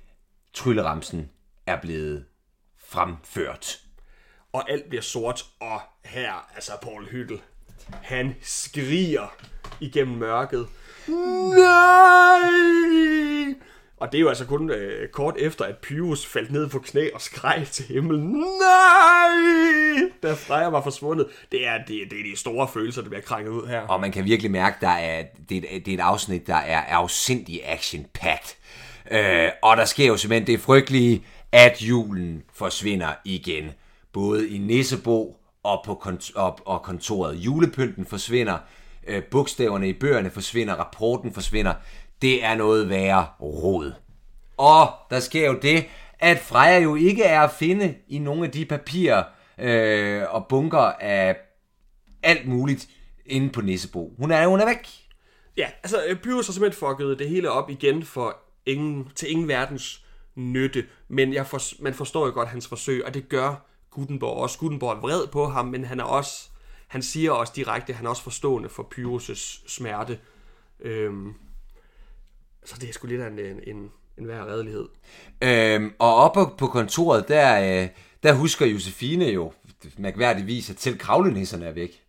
trylleramsen 0.54 1.30
er 1.66 1.80
blevet 1.80 2.24
fremført. 2.78 3.80
og 4.52 4.70
alt 4.70 4.88
bliver 4.88 5.02
sort, 5.02 5.46
og 5.60 5.80
her, 6.04 6.48
altså 6.54 6.72
Paul 6.82 7.04
Hyttel, 7.04 7.40
han 8.02 8.34
skriger 8.42 9.36
igennem 9.80 10.18
mørket. 10.18 10.68
Nej! 11.08 12.93
Og 14.04 14.12
det 14.12 14.18
er 14.18 14.22
jo 14.22 14.28
altså 14.28 14.46
kun 14.46 14.70
øh, 14.70 15.08
kort 15.08 15.34
efter, 15.38 15.64
at 15.64 15.78
Pyrus 15.78 16.26
faldt 16.26 16.52
ned 16.52 16.68
på 16.68 16.78
knæ 16.78 17.08
og 17.14 17.20
skreg 17.20 17.66
til 17.72 17.84
himlen. 17.84 18.20
Nej! 18.20 20.10
Da 20.22 20.32
Freja 20.32 20.68
var 20.68 20.82
forsvundet. 20.82 21.26
Det 21.52 21.66
er, 21.66 21.78
det, 21.78 21.88
det 22.10 22.20
er 22.20 22.22
de 22.30 22.36
store 22.36 22.68
følelser, 22.68 23.02
der 23.02 23.08
bliver 23.08 23.22
krænket 23.22 23.50
ud 23.50 23.66
her. 23.66 23.80
Og 23.80 24.00
man 24.00 24.12
kan 24.12 24.24
virkelig 24.24 24.50
mærke, 24.50 24.76
der 24.80 24.88
er, 24.88 25.24
det, 25.48 25.56
er, 25.56 25.80
det 25.80 25.88
er 25.88 25.94
et 25.94 26.00
afsnit, 26.00 26.46
der 26.46 26.54
er 26.54 26.80
afsindig 26.80 27.60
action-packed. 27.64 28.56
Øh, 29.10 29.48
og 29.62 29.76
der 29.76 29.84
sker 29.84 30.06
jo 30.06 30.16
simpelthen 30.16 30.46
det 30.46 30.60
frygtelige, 30.60 31.24
at 31.52 31.82
julen 31.82 32.42
forsvinder 32.54 33.12
igen. 33.24 33.70
Både 34.12 34.48
i 34.48 34.58
Nissebo 34.58 35.36
og 35.62 35.82
på 35.86 35.94
kont- 35.94 36.36
og, 36.36 36.58
og 36.64 36.82
kontoret. 36.82 37.36
Julepynten 37.36 38.06
forsvinder, 38.06 38.58
øh, 39.06 39.22
bogstaverne 39.22 39.88
i 39.88 39.92
bøgerne 39.92 40.30
forsvinder, 40.30 40.74
rapporten 40.74 41.32
forsvinder. 41.32 41.74
Det 42.22 42.44
er 42.44 42.54
noget 42.54 42.88
værre 42.88 43.26
rod. 43.40 43.92
Og 44.56 44.88
der 45.10 45.20
sker 45.20 45.46
jo 45.46 45.58
det, 45.62 45.84
at 46.18 46.38
Freja 46.38 46.78
jo 46.78 46.94
ikke 46.94 47.24
er 47.24 47.40
at 47.40 47.50
finde 47.50 47.94
i 48.08 48.18
nogle 48.18 48.44
af 48.44 48.50
de 48.50 48.64
papirer 48.64 49.24
øh, 49.58 50.22
og 50.34 50.46
bunker 50.46 50.92
af 51.00 51.36
alt 52.22 52.48
muligt 52.48 52.88
inde 53.26 53.50
på 53.50 53.60
Nissebo. 53.60 54.14
Hun 54.18 54.30
er, 54.30 54.46
hun 54.46 54.60
er 54.60 54.66
væk. 54.66 54.88
Ja, 55.56 55.68
altså 55.82 56.04
øh, 56.06 56.16
Pyrus 56.16 56.46
har 56.46 56.52
simpelthen 56.52 56.78
fucket 56.78 57.18
det 57.18 57.28
hele 57.28 57.50
op 57.50 57.70
igen 57.70 58.02
for 58.02 58.36
ingen, 58.66 59.08
til 59.14 59.30
ingen 59.30 59.48
verdens 59.48 60.04
nytte. 60.34 60.86
Men 61.08 61.34
jeg 61.34 61.46
for, 61.46 61.82
man 61.82 61.94
forstår 61.94 62.26
jo 62.26 62.32
godt 62.32 62.48
hans 62.48 62.68
forsøg, 62.68 63.04
og 63.04 63.14
det 63.14 63.28
gør 63.28 63.66
Gutenborg 63.90 64.42
også. 64.42 64.58
Gutenborg 64.58 64.96
er 64.96 65.00
vred 65.00 65.26
på 65.26 65.46
ham, 65.46 65.66
men 65.66 65.84
han 65.84 66.00
er 66.00 66.04
også, 66.04 66.48
han 66.88 67.02
siger 67.02 67.32
også 67.32 67.52
direkte, 67.56 67.92
at 67.92 67.96
han 67.96 68.06
er 68.06 68.10
også 68.10 68.22
forstående 68.22 68.68
for 68.68 68.88
Pyrus' 68.94 69.64
smerte. 69.68 70.18
Øhm, 70.80 71.34
så 72.64 72.76
det 72.80 72.88
er 72.88 72.92
sgu 72.92 73.06
lidt 73.06 73.20
af 73.20 73.26
en, 73.26 73.38
en, 73.38 73.60
en, 73.66 73.90
en 74.18 74.28
værre 74.28 74.44
redelighed. 74.44 74.88
Øhm, 75.42 75.92
og 75.98 76.14
oppe 76.14 76.56
på 76.58 76.66
kontoret, 76.66 77.28
der, 77.28 77.82
øh, 77.82 77.88
der 78.22 78.32
husker 78.32 78.66
Josefine 78.66 79.24
jo 79.24 79.52
mærkværdigvis, 79.98 80.70
at 80.70 80.80
selv 80.80 80.98
kravlenisserne 80.98 81.66
er 81.66 81.72
væk. 81.72 82.02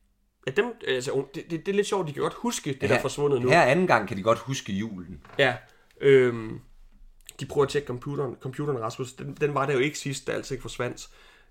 Ja, 0.47 0.51
dem, 0.51 0.65
altså, 0.87 1.23
det, 1.35 1.43
det, 1.49 1.65
det 1.65 1.71
er 1.71 1.75
lidt 1.75 1.87
sjovt, 1.87 2.07
de 2.07 2.13
kan 2.13 2.21
godt 2.21 2.33
huske 2.33 2.77
det, 2.81 2.89
der 2.89 2.95
er 2.95 3.01
forsvundet 3.01 3.41
nu. 3.41 3.49
Her 3.49 3.61
anden 3.61 3.87
gang 3.87 4.07
kan 4.07 4.17
de 4.17 4.23
godt 4.23 4.39
huske 4.39 4.73
julen. 4.73 5.21
Ja, 5.39 5.55
øhm, 6.01 6.59
de 7.39 7.45
prøver 7.45 7.65
at 7.65 7.71
tjekke 7.71 7.87
computeren, 7.87 8.35
computeren 8.41 8.79
Rasmus. 8.81 9.13
Den, 9.13 9.37
den 9.41 9.53
var 9.53 9.65
der 9.65 9.73
jo 9.73 9.79
ikke 9.79 9.99
sidst, 9.99 10.27
da 10.27 10.31
alt 10.31 10.51
ikke 10.51 10.61
forsvandt. 10.61 11.09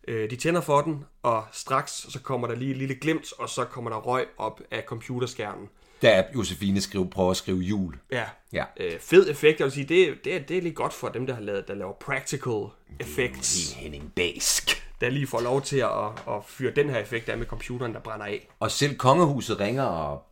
Øh, 0.09 0.31
de 0.31 0.37
tænder 0.37 0.61
for 0.61 0.81
den, 0.81 1.05
og 1.23 1.45
straks 1.53 1.93
så 1.93 2.21
kommer 2.23 2.47
der 2.47 2.55
lige 2.55 2.71
et 2.71 2.77
lille 2.77 2.95
glimt, 2.95 3.33
og 3.39 3.49
så 3.49 3.65
kommer 3.65 3.91
der 3.91 3.97
røg 3.97 4.27
op 4.39 4.61
af 4.71 4.83
computerskærmen. 4.87 5.69
Da 6.05 6.25
Josefine 6.35 6.81
skriver, 6.81 7.05
prøver 7.11 7.31
at 7.31 7.37
skrive 7.37 7.59
jul. 7.59 7.95
Ja, 8.13 8.25
Ja. 8.53 8.65
øh, 8.77 9.01
fed 9.01 9.31
effekt. 9.31 9.59
Jeg 9.61 9.65
vil 9.65 9.73
sige, 9.73 9.87
det, 9.87 10.25
det, 10.25 10.35
er, 10.37 10.41
det 10.41 10.59
er 10.59 10.63
lige 10.63 10.75
godt 10.75 10.93
for 10.93 11.09
dem, 11.09 11.27
der 11.27 11.35
har 11.35 11.41
lavet, 11.43 11.69
der 11.69 11.75
laver 11.75 11.93
practical 11.93 12.63
effects, 13.01 13.73
Helt 13.73 13.83
Henning 13.83 14.13
Bask. 14.17 14.71
der 15.01 15.11
lige 15.11 15.27
får 15.27 15.41
lov 15.41 15.63
til 15.63 15.77
at, 15.79 16.35
at 16.35 16.45
fyre 16.47 16.73
den 16.77 16.91
her 16.91 16.99
effekt 16.99 17.29
af 17.29 17.39
med 17.39 17.47
computeren, 17.47 17.95
der 17.95 18.01
brænder 18.01 18.27
af. 18.27 18.49
Og 18.61 18.71
selv 18.71 18.97
kongehuset 18.97 19.61
ringer 19.61 19.83
og 19.83 20.23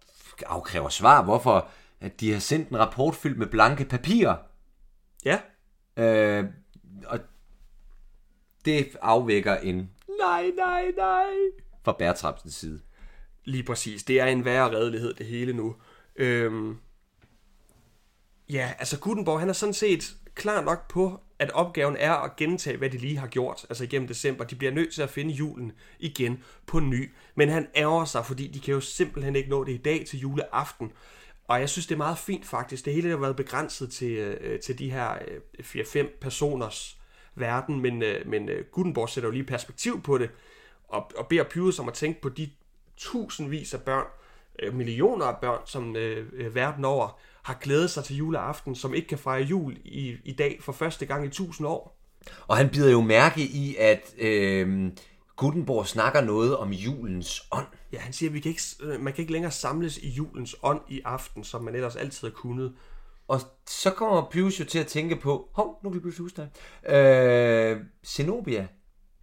afkræver 0.46 0.88
svar, 0.88 1.22
hvorfor 1.24 1.68
at 2.00 2.20
de 2.20 2.32
har 2.32 2.40
sendt 2.40 2.68
en 2.68 2.78
rapport 2.78 3.14
fyldt 3.14 3.38
med 3.38 3.46
blanke 3.46 3.84
papirer. 3.84 4.36
Ja, 5.24 5.38
Øh, 5.96 6.44
og 7.06 7.18
det 8.64 8.88
afvækker 9.02 9.56
en 9.56 9.90
nej, 10.20 10.50
nej, 10.56 10.84
nej 10.96 11.26
fra 11.84 11.92
Bertramsens 11.98 12.54
side. 12.54 12.80
Lige 13.44 13.62
præcis. 13.62 14.02
Det 14.02 14.20
er 14.20 14.26
en 14.26 14.44
værre 14.44 14.70
redelighed, 14.70 15.14
det 15.14 15.26
hele 15.26 15.52
nu. 15.52 15.74
Øhm, 16.16 16.76
ja, 18.50 18.72
altså 18.78 18.98
Gutenberg, 18.98 19.40
han 19.40 19.48
er 19.48 19.52
sådan 19.52 19.74
set 19.74 20.16
klar 20.34 20.60
nok 20.60 20.88
på, 20.88 21.20
at 21.38 21.50
opgaven 21.50 21.96
er 21.96 22.12
at 22.12 22.36
gentage, 22.36 22.76
hvad 22.76 22.90
de 22.90 22.98
lige 22.98 23.18
har 23.18 23.26
gjort, 23.26 23.66
altså 23.68 23.84
igennem 23.84 24.08
december. 24.08 24.44
De 24.44 24.54
bliver 24.54 24.72
nødt 24.72 24.94
til 24.94 25.02
at 25.02 25.10
finde 25.10 25.34
julen 25.34 25.72
igen 25.98 26.42
på 26.66 26.80
ny. 26.80 27.10
Men 27.34 27.48
han 27.48 27.68
ærger 27.76 28.04
sig, 28.04 28.26
fordi 28.26 28.46
de 28.46 28.60
kan 28.60 28.74
jo 28.74 28.80
simpelthen 28.80 29.36
ikke 29.36 29.50
nå 29.50 29.64
det 29.64 29.72
i 29.72 29.76
dag 29.76 30.04
til 30.06 30.18
juleaften. 30.18 30.92
Og 31.48 31.60
jeg 31.60 31.68
synes, 31.68 31.86
det 31.86 31.94
er 31.94 31.98
meget 31.98 32.18
fint 32.18 32.46
faktisk. 32.46 32.84
Det 32.84 32.94
hele 32.94 33.08
har 33.10 33.16
været 33.16 33.36
begrænset 33.36 33.92
til, 33.92 34.12
øh, 34.12 34.60
til 34.60 34.78
de 34.78 34.90
her 34.90 35.18
øh, 35.58 35.64
4-5 35.64 36.18
personers 36.20 36.98
verden, 37.34 37.80
men, 37.80 38.02
øh, 38.02 38.28
men 38.28 38.50
Gutenberg 38.72 39.08
sætter 39.08 39.28
jo 39.28 39.32
lige 39.32 39.44
perspektiv 39.44 40.02
på 40.02 40.18
det, 40.18 40.30
og, 40.88 41.10
og 41.16 41.28
beder 41.28 41.44
Pyrus 41.44 41.78
om 41.78 41.88
at 41.88 41.94
tænke 41.94 42.20
på 42.20 42.28
de 42.28 42.50
tusindvis 42.96 43.74
af 43.74 43.80
børn, 43.80 44.06
øh, 44.62 44.74
millioner 44.74 45.26
af 45.26 45.36
børn, 45.40 45.60
som 45.66 45.96
øh, 45.96 46.26
øh, 46.32 46.54
verden 46.54 46.84
over 46.84 47.18
har 47.42 47.58
glædet 47.60 47.90
sig 47.90 48.04
til 48.04 48.16
juleaften, 48.16 48.74
som 48.74 48.94
ikke 48.94 49.08
kan 49.08 49.18
fejre 49.18 49.42
jul 49.42 49.76
i, 49.84 50.16
i 50.24 50.32
dag 50.32 50.58
for 50.60 50.72
første 50.72 51.06
gang 51.06 51.26
i 51.26 51.28
tusind 51.28 51.66
år. 51.66 51.98
Og 52.46 52.56
han 52.56 52.68
bider 52.68 52.90
jo 52.90 53.00
mærke 53.00 53.40
i, 53.40 53.76
at 53.76 54.14
øh, 54.18 54.90
Gutenborg 55.36 55.86
snakker 55.86 56.20
noget 56.20 56.56
om 56.56 56.72
julens 56.72 57.42
ånd. 57.52 57.66
Ja, 57.92 57.98
han 57.98 58.12
siger, 58.12 58.30
at 58.30 58.34
vi 58.34 58.40
kan 58.40 58.48
ikke, 58.48 58.62
øh, 58.82 59.00
man 59.00 59.12
kan 59.12 59.22
ikke 59.22 59.32
længere 59.32 59.52
samles 59.52 59.98
i 59.98 60.08
julens 60.08 60.56
ånd 60.62 60.80
i 60.88 61.00
aften, 61.04 61.44
som 61.44 61.64
man 61.64 61.74
ellers 61.74 61.96
altid 61.96 62.28
har 62.28 62.32
kunnet. 62.34 62.72
Og 63.28 63.40
så 63.66 63.90
kommer 63.90 64.28
Pius 64.30 64.60
jo 64.60 64.64
til 64.64 64.78
at 64.78 64.86
tænke 64.86 65.16
på, 65.16 65.48
hov, 65.54 65.80
nu 65.84 65.90
kan 65.90 65.96
vi 65.96 66.00
pludselig 66.00 66.22
huske 66.22 66.42
dig. 66.42 66.94
Øh, 66.94 67.80
Zenobia, 68.06 68.66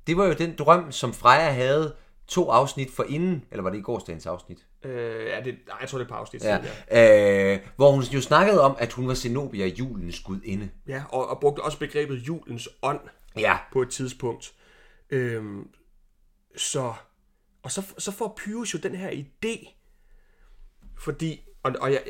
det 0.07 0.17
var 0.17 0.25
jo 0.25 0.33
den 0.33 0.55
drøm, 0.57 0.91
som 0.91 1.13
Freja 1.13 1.51
havde 1.51 1.95
to 2.29 2.49
afsnit 2.51 2.91
for 2.91 3.03
inden, 3.03 3.45
eller 3.51 3.63
var 3.63 3.69
det 3.69 3.77
i 3.77 3.81
gårsdagens 3.81 4.25
afsnit? 4.25 4.65
Øh, 4.83 5.25
ja, 5.25 5.41
det, 5.43 5.55
nej, 5.67 5.77
jeg 5.81 5.89
tror, 5.89 5.97
det 5.97 6.05
er 6.05 6.09
på 6.09 6.15
afsnit 6.15 6.43
Ja. 6.43 6.57
siden, 6.61 6.75
ja. 6.91 7.53
Øh, 7.53 7.59
hvor 7.75 7.91
hun 7.91 8.03
jo 8.03 8.21
snakkede 8.21 8.61
om, 8.61 8.75
at 8.79 8.93
hun 8.93 9.07
var 9.07 9.13
Zenobia, 9.13 9.65
julens 9.67 10.19
gudinde. 10.19 10.69
ja 10.87 11.03
og, 11.09 11.27
og 11.29 11.39
brugte 11.39 11.61
også 11.61 11.79
begrebet 11.79 12.15
julens 12.15 12.69
ånd 12.81 12.99
Ja, 13.37 13.57
på 13.73 13.81
et 13.81 13.89
tidspunkt. 13.89 14.53
Øhm, 15.09 15.67
så, 16.57 16.93
og 17.63 17.71
så, 17.71 17.81
så 17.97 18.11
får 18.11 18.33
Pyrus 18.37 18.73
jo 18.73 18.79
den 18.83 18.95
her 18.95 19.09
idé, 19.11 19.73
fordi, 20.97 21.41
og, 21.63 21.73
og 21.81 21.91
jeg, 21.91 22.01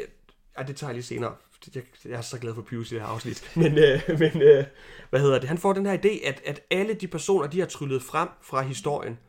ja, 0.57 0.63
det 0.63 0.75
tager 0.75 0.89
jeg 0.89 0.95
lige 0.95 1.03
senere, 1.03 1.35
jeg, 1.75 1.83
jeg 2.05 2.13
er 2.17 2.21
så 2.21 2.39
glad 2.39 2.55
for 2.55 2.61
Pyrus 2.61 2.91
i 2.91 2.95
det 2.95 3.01
her 3.01 3.07
afsnit, 3.09 3.51
men, 3.55 3.77
øh, 3.77 4.01
men 4.19 4.41
øh, 4.41 4.65
hvad 5.09 5.19
hedder 5.19 5.39
det, 5.39 5.47
han 5.49 5.57
får 5.57 5.73
den 5.73 5.85
her 5.85 5.97
idé, 5.97 6.27
at, 6.27 6.41
at 6.45 6.61
alle 6.71 6.93
de 6.93 7.07
personer, 7.07 7.47
de 7.47 7.59
har 7.59 7.67
tryllet 7.67 8.01
frem 8.03 8.29
fra 8.41 8.61
historien, 8.61 9.19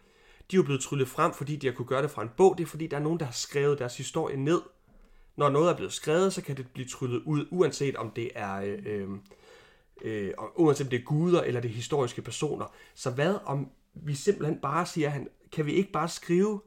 de 0.51 0.57
er 0.57 0.59
jo 0.59 0.63
blevet 0.63 0.81
tryllet 0.83 1.09
frem, 1.09 1.33
fordi 1.35 1.57
de 1.57 1.67
har 1.67 1.75
kunne 1.75 1.87
gøre 1.87 2.03
det 2.03 2.11
fra 2.11 2.23
en 2.23 2.31
bog, 2.37 2.59
det 2.59 2.65
er 2.65 2.69
fordi, 2.69 2.87
der 2.87 2.97
er 2.97 3.01
nogen, 3.01 3.19
der 3.21 3.25
har 3.27 3.33
skrevet 3.33 3.79
deres 3.79 3.97
historie 3.97 4.37
ned. 4.37 4.61
Når 5.37 5.49
noget 5.49 5.71
er 5.71 5.77
blevet 5.77 5.93
skrevet, 5.93 6.33
så 6.33 6.43
kan 6.43 6.57
det 6.57 6.67
blive 6.75 6.89
tryllet 6.89 7.23
ud, 7.27 7.47
uanset 7.51 7.97
om 7.97 8.11
det 8.11 8.31
er... 8.35 8.55
Øh, 8.61 8.79
øh, 8.87 9.09
øh, 10.03 10.33
og 10.39 10.61
uanset 10.61 10.87
om 10.87 10.91
det 10.91 10.99
er 11.01 11.05
guder 11.05 11.43
eller 11.43 11.61
det 11.61 11.71
er 11.71 11.75
historiske 11.75 12.23
personer. 12.23 12.75
Så 12.95 13.11
hvad 13.11 13.35
om 13.45 13.69
vi 13.95 14.15
simpelthen 14.15 14.59
bare 14.63 14.87
siger, 14.87 15.09
han, 15.09 15.29
kan 15.53 15.67
vi 15.67 15.73
ikke 15.73 15.93
bare 15.93 16.09
skrive 16.09 16.61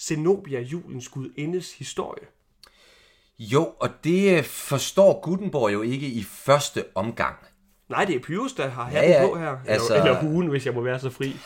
Zenobia, 0.00 0.60
julens 0.60 1.08
gudindes 1.08 1.78
historie? 1.78 2.26
jo, 3.38 3.72
og 3.80 3.88
det 4.04 4.38
øh, 4.38 4.44
forstår 4.44 5.20
Gutenborg 5.22 5.72
jo 5.72 5.82
ikke 5.82 6.06
i 6.06 6.22
første 6.22 6.84
omgang. 6.94 7.36
Nej, 7.88 8.04
det 8.04 8.16
er 8.16 8.20
Pyrus, 8.20 8.52
der 8.52 8.68
har 8.68 8.90
Ja, 8.90 8.96
hatten 8.96 9.10
ja, 9.10 9.26
på 9.26 9.38
her. 9.38 9.50
Eller, 9.50 9.72
altså- 9.72 9.96
eller 9.96 10.20
huen, 10.20 10.46
hvis 10.46 10.66
jeg 10.66 10.74
må 10.74 10.80
være 10.80 11.00
så 11.00 11.10
fri. 11.10 11.36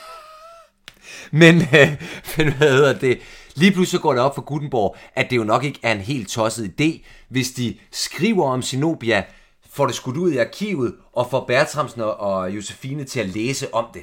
Men, 1.31 1.55
øh, 1.57 2.03
men 2.37 2.53
hvad 2.53 2.71
hedder 2.71 2.99
det? 2.99 3.19
Lige 3.55 3.73
pludselig 3.73 4.01
går 4.03 4.13
det 4.13 4.23
op 4.23 4.35
for 4.35 4.43
Gutenberg, 4.43 4.97
at 5.15 5.31
det 5.31 5.37
jo 5.37 5.45
nok 5.45 5.65
ikke 5.65 5.79
er 5.83 5.93
en 5.93 6.01
helt 6.01 6.29
tosset 6.29 6.73
idé, 6.81 7.07
hvis 7.29 7.51
de 7.51 7.79
skriver 7.93 8.51
om 8.51 8.63
Zenobia, 8.63 9.25
får 9.71 9.87
det 9.87 9.95
skudt 9.95 10.17
ud 10.17 10.33
i 10.33 10.37
arkivet, 10.37 10.95
og 11.13 11.31
får 11.31 11.45
Bertramsen 11.47 12.01
og- 12.01 12.51
Josefine 12.51 13.05
til 13.05 13.21
at 13.21 13.29
læse 13.29 13.75
om 13.75 13.87
det. 13.95 14.03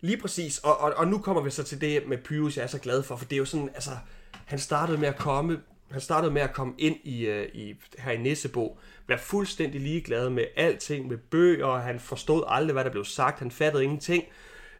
Lige 0.00 0.16
præcis, 0.16 0.58
og, 0.58 0.80
og, 0.80 0.92
og 0.96 1.06
nu 1.08 1.18
kommer 1.18 1.42
vi 1.42 1.50
så 1.50 1.62
til 1.62 1.80
det 1.80 2.02
med 2.08 2.18
Pyrus, 2.18 2.56
jeg 2.56 2.62
er 2.62 2.66
så 2.66 2.78
glad 2.78 3.02
for, 3.02 3.16
for 3.16 3.24
det 3.24 3.32
er 3.32 3.38
jo 3.38 3.44
sådan, 3.44 3.68
altså, 3.74 3.90
han 4.46 4.58
startede 4.58 4.98
med 4.98 5.08
at 5.08 5.16
komme, 5.16 5.58
han 5.90 6.00
startede 6.00 6.32
med 6.32 6.42
at 6.42 6.52
komme 6.52 6.72
ind 6.78 6.96
i, 7.04 7.26
øh, 7.26 7.48
i 7.54 7.74
her 7.98 8.12
i 8.12 8.16
Nissebo, 8.18 8.78
være 9.08 9.18
fuldstændig 9.18 9.80
ligeglad 9.80 10.30
med 10.30 10.44
alting, 10.56 11.08
med 11.08 11.16
bøger, 11.16 11.64
og 11.66 11.80
han 11.82 12.00
forstod 12.00 12.44
aldrig, 12.48 12.72
hvad 12.72 12.84
der 12.84 12.90
blev 12.90 13.04
sagt, 13.04 13.38
han 13.38 13.50
fattede 13.50 13.84
ingenting, 13.84 14.24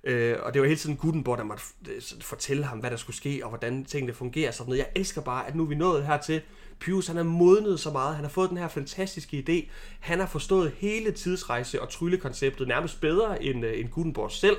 øh, 0.04 0.36
og 0.42 0.54
det 0.54 0.62
var 0.62 0.68
hele 0.68 0.80
tiden 0.80 0.96
Gutenberg, 0.96 1.38
der 1.38 1.44
måtte 1.44 1.62
øh, 1.90 2.02
fortælle 2.20 2.64
ham, 2.64 2.78
hvad 2.78 2.90
der 2.90 2.96
skulle 2.96 3.16
ske, 3.16 3.40
og 3.42 3.48
hvordan 3.48 3.84
tingene 3.84 4.14
fungerer, 4.14 4.50
sådan 4.50 4.68
noget. 4.68 4.78
Jeg 4.78 4.88
elsker 4.94 5.20
bare, 5.20 5.46
at 5.46 5.54
nu 5.54 5.62
er 5.62 5.66
vi 5.66 5.74
nået 5.74 6.06
hertil, 6.06 6.40
Pius, 6.80 7.06
han 7.06 7.18
er 7.18 7.22
modnet 7.22 7.80
så 7.80 7.90
meget, 7.90 8.14
han 8.14 8.24
har 8.24 8.30
fået 8.30 8.50
den 8.50 8.58
her 8.58 8.68
fantastiske 8.68 9.44
idé, 9.48 9.70
han 10.00 10.18
har 10.18 10.26
forstået 10.26 10.72
hele 10.78 11.12
tidsrejse- 11.12 11.82
og 11.82 11.88
tryllekonceptet 11.88 12.68
nærmest 12.68 13.00
bedre 13.00 13.42
end, 13.42 13.66
øh, 13.66 13.80
end 13.80 13.88
Gutenberg 13.88 14.30
selv, 14.30 14.56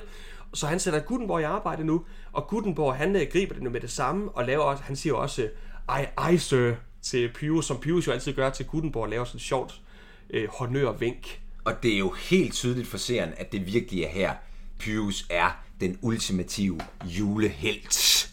så 0.54 0.68
han 0.68 0.80
sætter 0.80 1.00
Gutenberg 1.00 1.42
i 1.42 1.44
arbejde 1.44 1.84
nu, 1.84 2.06
og 2.34 2.48
Gutenberg, 2.48 2.96
han 2.96 3.16
øh, 3.16 3.28
griber 3.32 3.54
det 3.54 3.64
nu 3.64 3.70
med 3.70 3.82
det 3.82 3.92
samme, 3.92 4.32
og 4.32 4.46
laver 4.46 4.64
også, 4.64 4.84
han 4.84 4.96
siger 4.96 5.14
også, 5.14 5.50
ej, 5.90 6.10
ej, 6.18 6.38
sir, 6.38 6.74
til 7.02 7.30
Pius, 7.34 7.66
som 7.66 7.80
Pius 7.80 8.08
jo 8.08 8.12
altid 8.12 8.34
gør 8.34 8.50
til 8.50 8.66
Gutenberg, 8.66 9.10
laver 9.10 9.26
sådan 9.26 9.38
et 9.38 9.42
sjovt 9.42 9.82
øh, 10.30 10.50
honør-vink. 10.50 11.40
Og 11.64 11.84
det 11.84 11.94
er 11.94 11.98
jo 11.98 12.10
helt 12.10 12.54
tydeligt 12.54 12.88
for 12.88 12.98
seeren, 12.98 13.34
at 13.38 13.52
det 13.52 13.66
virkelig 13.74 14.04
er 14.04 14.10
her, 14.10 14.34
Pyrus 14.82 15.26
er 15.30 15.64
den 15.82 16.00
ultimative 16.02 16.80
julehelt. 17.04 18.28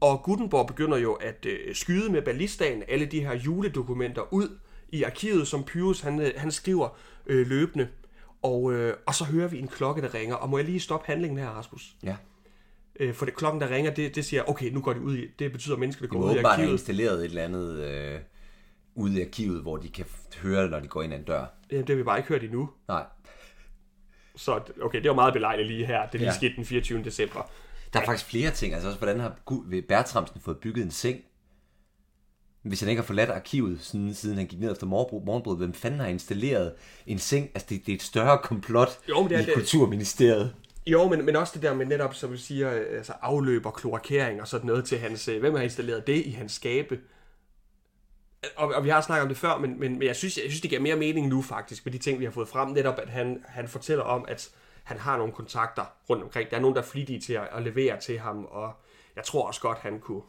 Og 0.00 0.22
Gutenborg 0.22 0.66
begynder 0.66 0.98
jo 0.98 1.12
at 1.12 1.46
øh, 1.46 1.74
skyde 1.74 2.12
med 2.12 2.22
ballistaen 2.22 2.82
alle 2.88 3.06
de 3.06 3.20
her 3.20 3.34
juledokumenter 3.34 4.32
ud 4.32 4.58
i 4.88 5.02
arkivet, 5.02 5.48
som 5.48 5.64
Pyrus 5.64 6.00
han, 6.00 6.20
øh, 6.20 6.30
han 6.36 6.50
skriver 6.50 6.88
øh, 7.26 7.46
løbende. 7.46 7.88
Og, 8.42 8.72
øh, 8.72 8.94
og 9.06 9.14
så 9.14 9.24
hører 9.24 9.48
vi 9.48 9.58
en 9.58 9.68
klokke, 9.68 10.02
der 10.02 10.14
ringer. 10.14 10.34
Og 10.34 10.50
må 10.50 10.58
jeg 10.58 10.64
lige 10.64 10.80
stoppe 10.80 11.06
handlingen 11.06 11.38
her, 11.38 11.48
Rasmus? 11.48 11.96
Ja. 12.02 12.16
Øh, 13.00 13.14
for 13.14 13.24
det 13.24 13.34
klokken, 13.34 13.60
der 13.60 13.70
ringer, 13.70 13.94
det, 13.94 14.14
det 14.14 14.24
siger, 14.24 14.42
okay, 14.46 14.70
nu 14.70 14.80
går 14.80 14.92
de 14.92 15.00
ud 15.00 15.16
i, 15.16 15.26
det 15.38 15.52
betyder, 15.52 15.74
at 15.74 15.80
mennesker, 15.80 16.00
der 16.02 16.08
De 16.08 16.12
går 16.12 16.18
ud 16.24 16.28
i 16.28 16.32
åbenbart 16.32 16.54
have 16.54 16.62
arkivet. 16.62 16.72
installeret 16.78 17.18
et 17.18 17.24
eller 17.24 17.42
andet 17.44 17.78
øh, 17.78 18.20
ude 18.94 19.18
i 19.20 19.22
arkivet, 19.24 19.62
hvor 19.62 19.76
de 19.76 19.88
kan 19.88 20.06
høre, 20.42 20.70
når 20.70 20.80
de 20.80 20.88
går 20.88 21.02
ind 21.02 21.14
ad 21.14 21.18
en 21.18 21.24
dør. 21.24 21.44
Øh, 21.70 21.78
det 21.80 21.88
har 21.88 21.96
vi 21.96 22.02
bare 22.02 22.18
ikke 22.18 22.28
hørt 22.28 22.42
endnu. 22.44 22.70
Nej. 22.88 23.04
Så 24.36 24.60
okay, 24.82 25.00
det 25.02 25.08
var 25.08 25.14
meget 25.14 25.32
belejligt 25.34 25.68
lige 25.68 25.86
her. 25.86 26.06
Det 26.06 26.14
er 26.14 26.18
lige 26.18 26.28
Ja. 26.28 26.34
sket 26.36 26.52
den 26.56 26.64
24. 26.64 27.04
december. 27.04 27.50
Der 27.92 28.00
er 28.00 28.04
faktisk 28.04 28.30
flere 28.30 28.50
ting. 28.50 28.74
Altså 28.74 28.88
også, 28.88 28.98
hvordan 28.98 29.20
har 29.20 29.36
Bertramsen 29.88 30.40
fået 30.40 30.58
bygget 30.58 30.84
en 30.84 30.90
seng? 30.90 31.20
Hvis 32.62 32.80
han 32.80 32.88
ikke 32.88 33.02
har 33.02 33.06
forladt 33.06 33.30
arkivet, 33.30 33.80
siden, 33.80 34.14
siden 34.14 34.36
han 34.36 34.46
gik 34.46 34.60
ned 34.60 34.72
efter 34.72 34.86
morgenbrud, 34.86 35.56
hvem 35.56 35.72
fanden 35.74 36.00
har 36.00 36.06
installeret 36.06 36.72
en 37.06 37.18
seng? 37.18 37.50
Altså, 37.54 37.66
det, 37.70 37.86
det 37.86 37.92
er 37.92 37.96
et 37.96 38.02
større 38.02 38.38
komplot 38.42 38.98
Jo, 39.08 39.28
det 39.28 39.36
er 39.36 39.40
i 39.40 39.44
det. 39.44 39.54
Kulturministeriet. 39.54 40.54
Jo, 40.86 41.08
men, 41.08 41.24
men 41.24 41.36
også 41.36 41.52
det 41.54 41.62
der 41.62 41.74
med 41.74 41.86
netop, 41.86 42.14
som 42.14 42.32
vi 42.32 42.36
siger, 42.38 42.72
øh, 42.74 42.84
altså 42.96 43.12
afløb 43.22 43.66
og 43.66 43.74
kloakering 43.74 44.40
og 44.40 44.48
sådan 44.48 44.66
noget 44.66 44.84
til 44.84 44.98
hans... 44.98 45.28
øh, 45.28 45.40
Hvem 45.40 45.54
har 45.54 45.62
installeret 45.62 46.06
det 46.06 46.26
i 46.26 46.30
hans 46.30 46.52
skabe? 46.52 46.98
Og, 48.56 48.74
og 48.74 48.84
vi 48.84 48.88
har 48.88 49.00
snakket 49.00 49.22
om 49.22 49.28
det 49.28 49.36
før, 49.36 49.58
men, 49.58 49.80
men, 49.80 49.98
men 49.98 50.02
jeg, 50.08 50.16
synes, 50.16 50.36
jeg 50.36 50.44
synes, 50.44 50.60
det 50.60 50.70
giver 50.70 50.82
mere 50.82 50.96
mening 50.96 51.28
nu 51.28 51.42
faktisk, 51.42 51.84
med 51.86 51.92
de 51.92 51.98
ting, 51.98 52.18
vi 52.18 52.24
har 52.24 52.32
fået 52.32 52.48
frem. 52.48 52.68
Netop, 52.68 52.98
at 52.98 53.08
han, 53.08 53.44
han 53.48 53.68
fortæller 53.68 54.04
om, 54.04 54.24
at 54.28 54.50
han 54.84 54.98
har 54.98 55.16
nogle 55.16 55.32
kontakter 55.32 55.84
rundt 56.10 56.22
omkring. 56.22 56.50
Der 56.50 56.56
er 56.56 56.60
nogen, 56.60 56.76
der 56.76 56.82
er 56.82 56.86
flittige 56.86 57.20
til 57.20 57.32
at, 57.32 57.48
at 57.52 57.62
levere 57.62 58.00
til 58.00 58.18
ham, 58.18 58.44
og 58.44 58.72
jeg 59.16 59.24
tror 59.24 59.46
også 59.46 59.60
godt, 59.60 59.78
han 59.78 59.98
kunne 60.00 60.22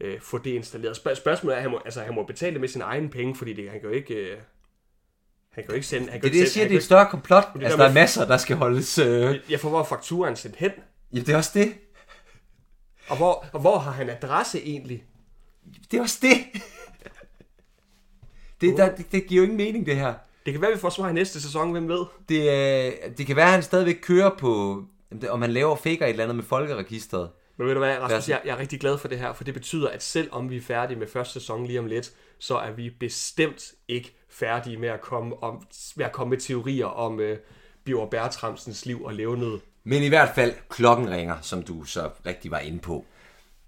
øh, 0.00 0.20
få 0.20 0.38
det 0.38 0.50
installeret. 0.50 0.96
Spørg- 0.96 1.16
spørgsmålet 1.16 1.54
er, 1.54 1.56
at 1.56 1.62
han 1.62 1.70
må, 1.70 1.80
altså, 1.84 2.00
han 2.02 2.14
må 2.14 2.22
betale 2.22 2.52
det 2.52 2.60
med 2.60 2.68
sin 2.68 2.80
egen 2.80 3.08
penge, 3.10 3.36
fordi 3.36 3.52
det, 3.52 3.70
han 3.70 3.80
kan 3.80 3.88
jo 3.88 3.94
ikke... 3.94 4.14
Øh, 4.14 4.38
han 5.52 5.64
kan 5.64 5.70
jo 5.70 5.74
ikke 5.74 5.86
sende... 5.86 6.10
Han 6.10 6.20
Det 6.22 6.22
kan 6.22 6.30
er 6.30 6.34
jo 6.34 6.34
det, 6.34 6.40
jeg 6.40 6.48
siger, 6.48 6.66
det 6.68 6.74
er 6.74 6.78
et 6.78 6.84
større 6.84 7.06
komplot. 7.10 7.44
det 7.54 7.62
Altså, 7.62 7.76
der 7.76 7.82
der 7.82 7.90
er 7.90 7.94
masser, 7.94 8.26
der 8.26 8.36
skal 8.36 8.56
holdes... 8.56 8.98
Øh... 8.98 9.40
ja, 9.50 9.56
for 9.56 9.68
hvor 9.68 9.80
er 9.80 9.84
fakturen 9.84 10.36
sendt 10.36 10.56
hen? 10.56 10.70
Ja, 11.12 11.18
det 11.18 11.28
er 11.28 11.36
også 11.36 11.50
det. 11.54 11.74
Og 13.08 13.16
hvor, 13.16 13.46
og 13.52 13.60
hvor 13.60 13.78
har 13.78 13.90
han 13.90 14.10
adresse 14.10 14.60
egentlig? 14.60 15.04
Det 15.90 15.96
er 15.96 16.02
også 16.02 16.18
det. 16.22 16.62
Det, 18.60 18.76
der, 18.76 18.96
det, 18.96 19.12
det 19.12 19.26
giver 19.26 19.40
jo 19.40 19.42
ingen 19.42 19.56
mening, 19.56 19.86
det 19.86 19.96
her. 19.96 20.14
Det 20.46 20.52
kan 20.54 20.62
være, 20.62 20.72
vi 20.72 20.78
får 20.78 20.90
svar 20.90 21.08
i 21.08 21.12
næste 21.12 21.42
sæson, 21.42 21.72
hvem 21.72 21.88
ved? 21.88 22.04
Det, 22.28 22.40
øh, 22.40 23.16
det 23.18 23.26
kan 23.26 23.36
være, 23.36 23.46
at 23.46 23.52
han 23.52 23.62
stadigvæk 23.62 23.98
kører 24.02 24.30
på... 24.38 24.82
Om 25.28 25.42
han 25.42 25.50
laver 25.50 25.76
faker 25.76 26.06
et 26.06 26.10
eller 26.10 26.24
andet 26.24 26.36
med 26.36 26.44
folkeregisteret. 26.44 27.30
Men 27.56 27.66
ved 27.66 27.74
du 27.74 27.80
hvad, 27.80 27.98
Rasmus, 27.98 28.28
jeg, 28.28 28.40
jeg 28.44 28.52
er 28.52 28.58
rigtig 28.58 28.80
glad 28.80 28.98
for 28.98 29.08
det 29.08 29.18
her, 29.18 29.32
for 29.32 29.44
det 29.44 29.54
betyder, 29.54 29.88
at 29.88 30.02
selvom 30.02 30.50
vi 30.50 30.56
er 30.56 30.60
færdige 30.60 30.98
med 30.98 31.06
første 31.06 31.32
sæson 31.32 31.66
lige 31.66 31.78
om 31.78 31.86
lidt, 31.86 32.12
så 32.38 32.56
er 32.56 32.70
vi 32.70 32.90
bestemt 33.00 33.72
ikke 33.88 34.16
færdige 34.30 34.76
med 34.76 34.88
at 34.88 35.00
komme, 35.00 35.42
om, 35.42 35.66
med, 35.96 36.06
at 36.06 36.12
komme 36.12 36.30
med 36.30 36.38
teorier 36.38 36.86
om 36.86 37.20
øh, 37.20 37.38
Bjørn 37.84 38.10
Bertramsens 38.10 38.86
liv 38.86 39.04
og 39.04 39.14
levned. 39.14 39.58
Men 39.84 40.02
i 40.02 40.08
hvert 40.08 40.34
fald, 40.34 40.54
klokken 40.68 41.10
ringer, 41.10 41.36
som 41.42 41.62
du 41.62 41.84
så 41.84 42.10
rigtig 42.26 42.50
var 42.50 42.58
inde 42.58 42.78
på. 42.78 43.04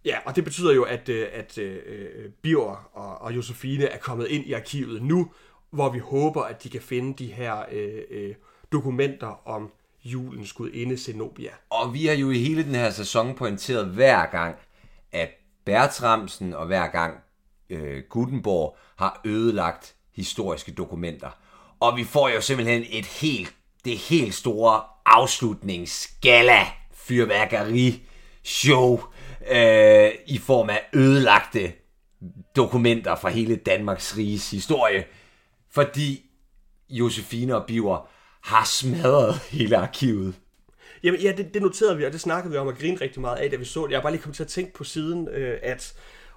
Ja, 0.09 0.19
og 0.25 0.37
det 0.37 0.45
betyder 0.45 0.75
jo, 0.75 0.83
at, 0.83 1.09
øh, 1.09 1.29
at 1.33 1.59
øh, 1.59 1.79
øh, 1.87 2.25
uh, 2.25 2.33
Bior 2.43 2.88
og, 2.93 3.21
og 3.21 3.37
Josefine 3.37 3.85
er 3.85 3.99
kommet 3.99 4.29
ind 4.29 4.47
i 4.47 4.53
arkivet 4.53 5.03
nu, 5.03 5.31
hvor 5.71 5.88
vi 5.88 5.99
håber, 5.99 6.43
at 6.43 6.62
de 6.62 6.69
kan 6.69 6.81
finde 6.81 7.25
de 7.25 7.33
her 7.33 7.57
øh, 7.73 8.03
øh, 8.11 8.35
dokumenter 8.73 9.49
om 9.49 9.71
julens 10.05 10.53
gudinde 10.53 10.99
Zenobia. 10.99 11.50
Og 11.71 11.95
vi 11.95 12.07
har 12.07 12.15
jo 12.15 12.31
i 12.31 12.38
hele 12.38 12.65
den 12.65 12.75
her 12.75 12.91
sæson 12.91 13.35
pointeret 13.35 13.87
hver 13.87 14.27
gang, 14.27 14.57
at 15.12 15.31
Bertramsen 15.65 16.55
og 16.55 16.67
hver 16.67 16.87
gang 16.87 17.15
øh, 17.71 18.03
Gutenborg 18.09 18.77
har 18.97 19.21
ødelagt 19.25 19.95
historiske 20.15 20.73
dokumenter. 20.73 21.31
Og 21.81 21.97
vi 21.97 22.05
får 22.05 22.29
jo 22.29 22.41
simpelthen 22.41 22.85
et 22.91 23.07
helt, 23.07 23.55
det 23.85 23.99
helt 23.99 24.35
store 24.35 24.83
afslutningsgala 25.07 26.67
fyrværkeri 26.95 28.03
show 28.45 29.00
øh, 29.50 30.11
i 30.26 30.38
form 30.38 30.71
af 30.71 30.83
ødelagte 30.92 31.73
dokumenter 32.57 33.16
fra 33.16 33.28
hele 33.28 33.57
Danmarks 33.57 34.16
riges 34.16 34.50
historie, 34.50 35.04
fordi 35.71 36.30
Josefine 36.90 37.57
og 37.57 37.66
Biver 37.66 38.09
har 38.42 38.64
smadret 38.64 39.35
hele 39.35 39.76
arkivet. 39.76 40.35
Jamen 41.02 41.21
ja, 41.21 41.33
det, 41.37 41.54
det 41.54 41.62
noterede 41.62 41.97
vi, 41.97 42.04
og 42.04 42.12
det 42.12 42.21
snakkede 42.21 42.52
vi 42.52 42.59
om 42.59 42.66
og 42.66 42.75
grinede 42.75 43.04
rigtig 43.04 43.21
meget 43.21 43.37
af, 43.37 43.50
da 43.50 43.57
vi 43.57 43.64
så 43.64 43.85
det. 43.85 43.90
Jeg 43.90 43.99
er 43.99 44.02
bare 44.02 44.12
lige 44.12 44.23
kommet 44.23 44.37
til 44.37 44.42
at 44.42 44.49
tænke 44.49 44.73
på 44.73 44.85
siden, 44.85 45.28
øh, 45.28 45.59
at 45.62 45.95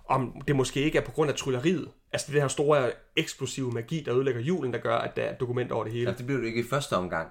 om 0.10 0.42
det 0.48 0.56
måske 0.56 0.82
ikke 0.82 0.98
er 0.98 1.02
på 1.02 1.12
grund 1.12 1.30
af 1.30 1.36
trylleriet. 1.36 1.88
Altså 2.14 2.32
det 2.32 2.42
her 2.42 2.48
store 2.48 2.92
eksplosive 3.16 3.72
magi, 3.72 4.04
der 4.06 4.16
ødelægger 4.16 4.42
julen, 4.42 4.74
der 4.74 4.80
gør, 4.80 4.96
at 4.96 5.16
der 5.16 5.24
er 5.24 5.36
dokumenter 5.36 5.76
over 5.76 5.84
det 5.84 5.94
hele. 5.94 6.10
Ja, 6.10 6.18
det 6.18 6.26
blev 6.26 6.40
det 6.40 6.48
ikke 6.48 6.60
i 6.60 6.68
første 6.70 6.94
omgang. 6.94 7.28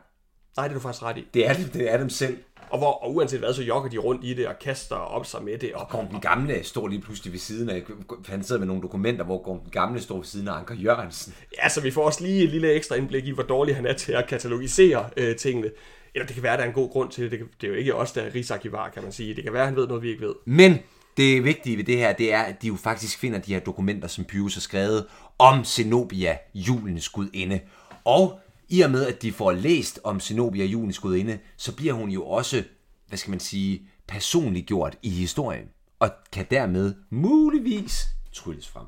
Nej, 0.56 0.68
det 0.68 0.74
er 0.74 0.78
du 0.78 0.82
faktisk 0.82 1.02
ret 1.02 1.18
i. 1.18 1.24
Det 1.34 1.46
er, 1.46 1.52
det, 1.52 1.74
det 1.74 1.92
er 1.92 1.98
dem 1.98 2.10
selv. 2.10 2.38
Og, 2.70 2.78
hvor, 2.78 2.92
og 2.92 3.14
uanset 3.14 3.38
hvad, 3.38 3.54
så 3.54 3.62
jogger 3.62 3.90
de 3.90 3.98
rundt 3.98 4.24
i 4.24 4.34
det 4.34 4.46
og 4.46 4.58
kaster 4.58 4.96
op 4.96 5.26
sig 5.26 5.44
med 5.44 5.58
det. 5.58 5.72
Og, 5.74 5.88
Gorm 5.88 6.06
den 6.06 6.20
Gamle 6.20 6.64
står 6.64 6.88
lige 6.88 7.00
pludselig 7.00 7.32
ved 7.32 7.40
siden 7.40 7.70
af, 7.70 7.82
han 8.28 8.42
sidder 8.42 8.58
med 8.58 8.66
nogle 8.66 8.82
dokumenter, 8.82 9.24
hvor 9.24 9.42
Gorm 9.42 9.58
den 9.60 9.70
Gamle 9.70 10.00
står 10.00 10.16
ved 10.16 10.24
siden 10.24 10.48
af 10.48 10.52
Anker 10.52 10.74
Jørgensen. 10.74 11.34
Ja, 11.62 11.68
så 11.68 11.80
vi 11.80 11.90
får 11.90 12.04
også 12.04 12.24
lige 12.24 12.44
et 12.44 12.50
lille 12.50 12.72
ekstra 12.72 12.94
indblik 12.94 13.26
i, 13.26 13.30
hvor 13.30 13.42
dårlig 13.42 13.76
han 13.76 13.86
er 13.86 13.92
til 13.92 14.12
at 14.12 14.26
katalogisere 14.26 15.10
øh, 15.16 15.36
tingene. 15.36 15.70
Eller 16.14 16.26
det 16.26 16.34
kan 16.34 16.42
være, 16.42 16.52
at 16.52 16.58
der 16.58 16.64
er 16.64 16.68
en 16.68 16.74
god 16.74 16.90
grund 16.90 17.10
til 17.10 17.24
det. 17.24 17.30
Det, 17.30 17.38
kan, 17.38 17.48
det 17.60 17.66
er 17.66 17.70
jo 17.70 17.76
ikke 17.78 17.94
os, 17.94 18.12
der 18.12 18.22
er 18.22 18.34
rigsarkivar, 18.34 18.88
kan 18.88 19.02
man 19.02 19.12
sige. 19.12 19.34
Det 19.34 19.44
kan 19.44 19.52
være, 19.52 19.62
at 19.62 19.68
han 19.68 19.76
ved 19.76 19.86
noget, 19.86 20.02
vi 20.02 20.10
ikke 20.10 20.26
ved. 20.26 20.34
Men 20.44 20.78
det 21.16 21.44
vigtige 21.44 21.76
ved 21.76 21.84
det 21.84 21.96
her, 21.96 22.12
det 22.12 22.32
er, 22.32 22.40
at 22.40 22.62
de 22.62 22.66
jo 22.66 22.76
faktisk 22.76 23.18
finder 23.18 23.38
de 23.38 23.52
her 23.52 23.60
dokumenter, 23.60 24.08
som 24.08 24.24
Pyrus 24.24 24.54
har 24.54 24.60
skrevet 24.60 25.06
om 25.38 25.64
Zenobia, 25.64 26.38
julens 26.54 27.08
gudinde. 27.08 27.60
Og 28.04 28.40
i 28.70 28.80
og 28.80 28.90
med, 28.90 29.06
at 29.06 29.22
de 29.22 29.32
får 29.32 29.52
læst 29.52 30.00
om 30.04 30.20
Zenobia, 30.20 30.64
julens 30.64 30.98
gudinde, 30.98 31.38
så 31.56 31.76
bliver 31.76 31.92
hun 31.92 32.10
jo 32.10 32.26
også, 32.26 32.64
hvad 33.08 33.18
skal 33.18 33.30
man 33.30 33.40
sige, 33.40 33.88
personligt 34.08 34.66
gjort 34.66 34.98
i 35.02 35.10
historien. 35.10 35.68
Og 35.98 36.10
kan 36.32 36.46
dermed 36.50 36.94
muligvis 37.10 38.06
trylles 38.32 38.68
frem. 38.68 38.86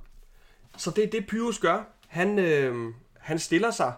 Så 0.77 0.91
det 0.91 1.05
er 1.05 1.11
det, 1.11 1.27
Pyrus 1.27 1.59
gør. 1.59 1.83
Han, 2.09 2.39
øh, 2.39 2.95
han 3.19 3.39
stiller 3.39 3.71
sig 3.71 3.93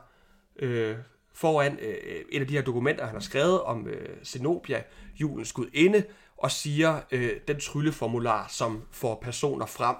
øh, 0.56 0.96
foran 1.34 1.78
øh, 1.80 1.94
et 2.32 2.40
af 2.40 2.46
de 2.46 2.54
her 2.54 2.62
dokumenter, 2.62 3.04
han 3.04 3.14
har 3.14 3.20
skrevet 3.20 3.60
om 3.60 3.86
øh, 3.86 4.24
Zenobia, 4.24 4.82
julens 5.20 5.52
gudinde, 5.52 6.04
og 6.36 6.50
siger 6.50 7.00
øh, 7.10 7.32
den 7.48 7.60
trylleformular, 7.60 8.48
som 8.48 8.82
får 8.90 9.18
personer 9.22 9.66
frem, 9.66 9.96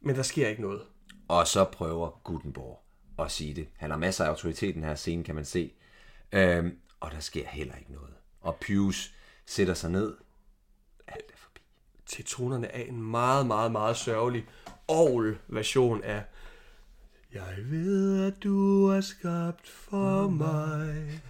men 0.00 0.16
der 0.16 0.22
sker 0.22 0.48
ikke 0.48 0.62
noget. 0.62 0.82
Og 1.28 1.46
så 1.46 1.64
prøver 1.64 2.20
Gutenborg 2.24 2.85
at 3.18 3.30
sige 3.30 3.54
det. 3.54 3.68
Han 3.76 3.90
har 3.90 3.98
masser 3.98 4.24
af 4.24 4.28
autoritet 4.28 4.68
i 4.68 4.72
den 4.72 4.84
her 4.84 4.94
scene, 4.94 5.24
kan 5.24 5.34
man 5.34 5.44
se. 5.44 5.72
Øhm, 6.32 6.78
og 7.00 7.10
der 7.10 7.20
sker 7.20 7.46
heller 7.46 7.74
ikke 7.74 7.92
noget. 7.92 8.14
Og 8.40 8.56
Pius 8.56 9.14
sætter 9.46 9.74
sig 9.74 9.90
ned. 9.90 10.16
Alt 11.06 11.30
er 11.32 11.36
forbi. 11.36 11.60
Til 12.06 12.24
tonerne 12.24 12.74
af 12.74 12.86
en 12.88 13.02
meget, 13.02 13.46
meget, 13.46 13.72
meget 13.72 13.96
sørgelig 13.96 14.46
orgel-version 14.88 16.02
af 16.02 16.24
Jeg 17.34 17.54
ved, 17.58 18.24
at 18.26 18.42
du 18.42 18.86
er 18.86 19.00
skabt 19.00 19.68
for 19.68 20.28
mig, 20.28 21.22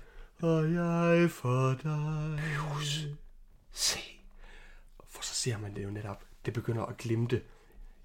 og 0.43 0.73
jeg 0.73 1.31
for 1.31 1.75
dig. 1.83 2.39
Pius, 2.39 3.07
se. 3.73 4.01
For 5.09 5.23
så 5.23 5.35
ser 5.35 5.59
man 5.59 5.77
det 5.77 5.85
jo 5.85 5.91
netop. 5.91 6.25
Det 6.47 6.55
begynder 6.55 6.83
at 6.85 6.97
glimte 6.97 7.43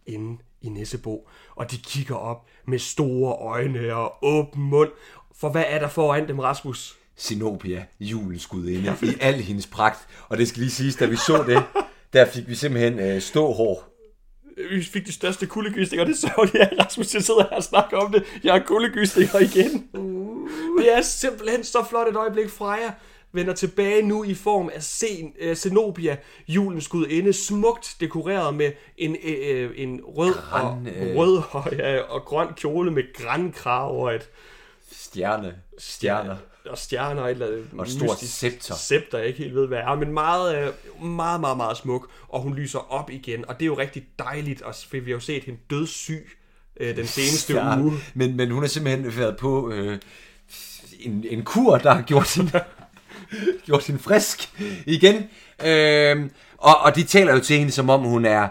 inde 0.06 0.42
i 0.62 0.70
Nissebo, 0.70 1.30
og 1.56 1.72
de 1.72 1.78
kigger 1.78 2.16
op 2.16 2.46
med 2.68 2.80
store 2.80 3.34
øjne 3.34 3.96
og 3.96 4.14
åben 4.22 4.64
mund. 4.64 4.90
For 5.36 5.50
hvad 5.50 5.64
er 5.68 5.80
der 5.80 5.88
foran 5.88 6.28
dem, 6.28 6.40
Rasmus? 6.40 6.98
Zenobia, 7.20 7.86
julens 8.00 8.48
gudinde, 8.48 8.96
i 9.02 9.14
al 9.20 9.36
hendes 9.36 9.68
pragt. 9.68 10.08
Og 10.30 10.38
det 10.38 10.48
skal 10.48 10.60
lige 10.60 10.72
siges, 10.72 10.96
da 10.96 11.06
vi 11.06 11.16
så 11.16 11.44
det, 11.48 11.64
der 12.14 12.26
fik 12.26 12.48
vi 12.48 12.56
simpelthen 12.56 13.00
øh, 13.00 13.22
ståhår. 13.22 13.88
Vi 14.72 14.84
fik 14.84 15.06
de 15.06 15.12
største 15.12 15.46
kuldegysninger, 15.46 16.06
det 16.06 16.18
så 16.18 16.50
jeg, 16.54 16.72
Rasmus, 16.80 17.14
jeg 17.14 17.24
sidder 17.24 17.44
her 17.50 17.56
og 17.56 17.64
snakker 17.64 17.98
om 17.98 18.12
det. 18.12 18.24
Jeg 18.44 18.54
har 18.54 18.60
kuldegysninger 18.60 19.40
igen. 19.40 19.88
Det 20.78 20.98
er 20.98 21.02
simpelthen 21.02 21.64
så 21.64 21.86
flot 21.90 22.08
et 22.08 22.16
øjeblik. 22.16 22.50
Freja 22.50 22.92
vender 23.34 23.54
tilbage 23.54 24.02
nu 24.02 24.24
i 24.24 24.34
form 24.34 24.70
af 24.76 24.84
Sen, 24.84 25.34
uh, 25.48 25.54
Zenobia, 25.54 26.18
julens 26.48 26.88
gudinde, 26.88 27.34
smukt 27.34 27.96
dekoreret 28.00 28.54
med 28.56 28.72
en, 28.98 29.12
uh, 29.12 29.72
en 29.76 30.02
rød, 30.04 30.34
Gran, 30.34 30.66
og, 30.66 30.88
øh. 30.88 31.16
rød 31.18 31.42
og, 31.52 31.72
ja, 31.72 32.00
og 32.00 32.22
grøn 32.22 32.48
kjole 32.58 32.92
med 32.92 33.04
grænkrav 33.14 34.02
og 34.04 34.16
et 34.16 34.30
Stjerne. 34.92 35.56
Stjerner. 35.78 36.36
og 36.70 36.78
stjerner 36.78 37.22
og 37.22 37.28
et 37.28 37.32
eller 37.32 37.48
andet 37.48 37.66
Og 37.78 37.84
et 37.84 37.92
stort 37.92 38.20
scepter. 38.20 38.76
scepter, 38.76 39.18
jeg 39.18 39.28
ikke 39.28 39.40
helt 39.40 39.56
ved, 39.56 39.68
hvad 39.68 39.78
er, 39.78 39.96
men 39.96 40.14
meget, 40.14 40.58
øh, 40.58 41.06
meget, 41.06 41.42
meget, 41.42 41.58
meget 41.58 41.78
smuk, 41.78 42.10
og 42.30 42.42
hun 42.42 42.56
lyser 42.56 42.92
op 42.94 43.10
igen, 43.10 43.46
og 43.48 43.56
det 43.60 43.62
er 43.62 43.68
jo 43.68 43.78
rigtig 43.78 44.08
dejligt, 44.20 44.62
og 44.62 44.74
vi 44.92 45.00
har 45.00 45.06
jo 45.10 45.20
set 45.20 45.44
hende 45.44 45.60
dødssyg 45.70 46.30
øh, 46.80 46.96
den 46.96 47.08
seneste 47.18 47.54
Ja, 47.54 47.80
uge. 47.80 47.94
men, 48.14 48.38
men 48.38 48.52
hun 48.52 48.64
har 48.64 48.68
simpelthen 48.68 49.18
været 49.18 49.38
på 49.38 49.72
øh, 49.72 50.00
en, 51.00 51.26
en 51.30 51.44
kur, 51.44 51.78
der 51.78 51.94
har 51.94 52.02
gjort 52.02 52.36
hende, 52.36 52.52
gjort 53.66 53.88
hende 53.88 54.02
frisk 54.02 54.50
igen. 54.86 55.16
Øh, 55.66 56.30
og, 56.58 56.78
og 56.82 56.96
de 56.96 57.04
taler 57.04 57.34
jo 57.34 57.40
til 57.40 57.58
hende, 57.58 57.72
som 57.72 57.90
om 57.90 58.00
hun 58.02 58.26
er, 58.26 58.48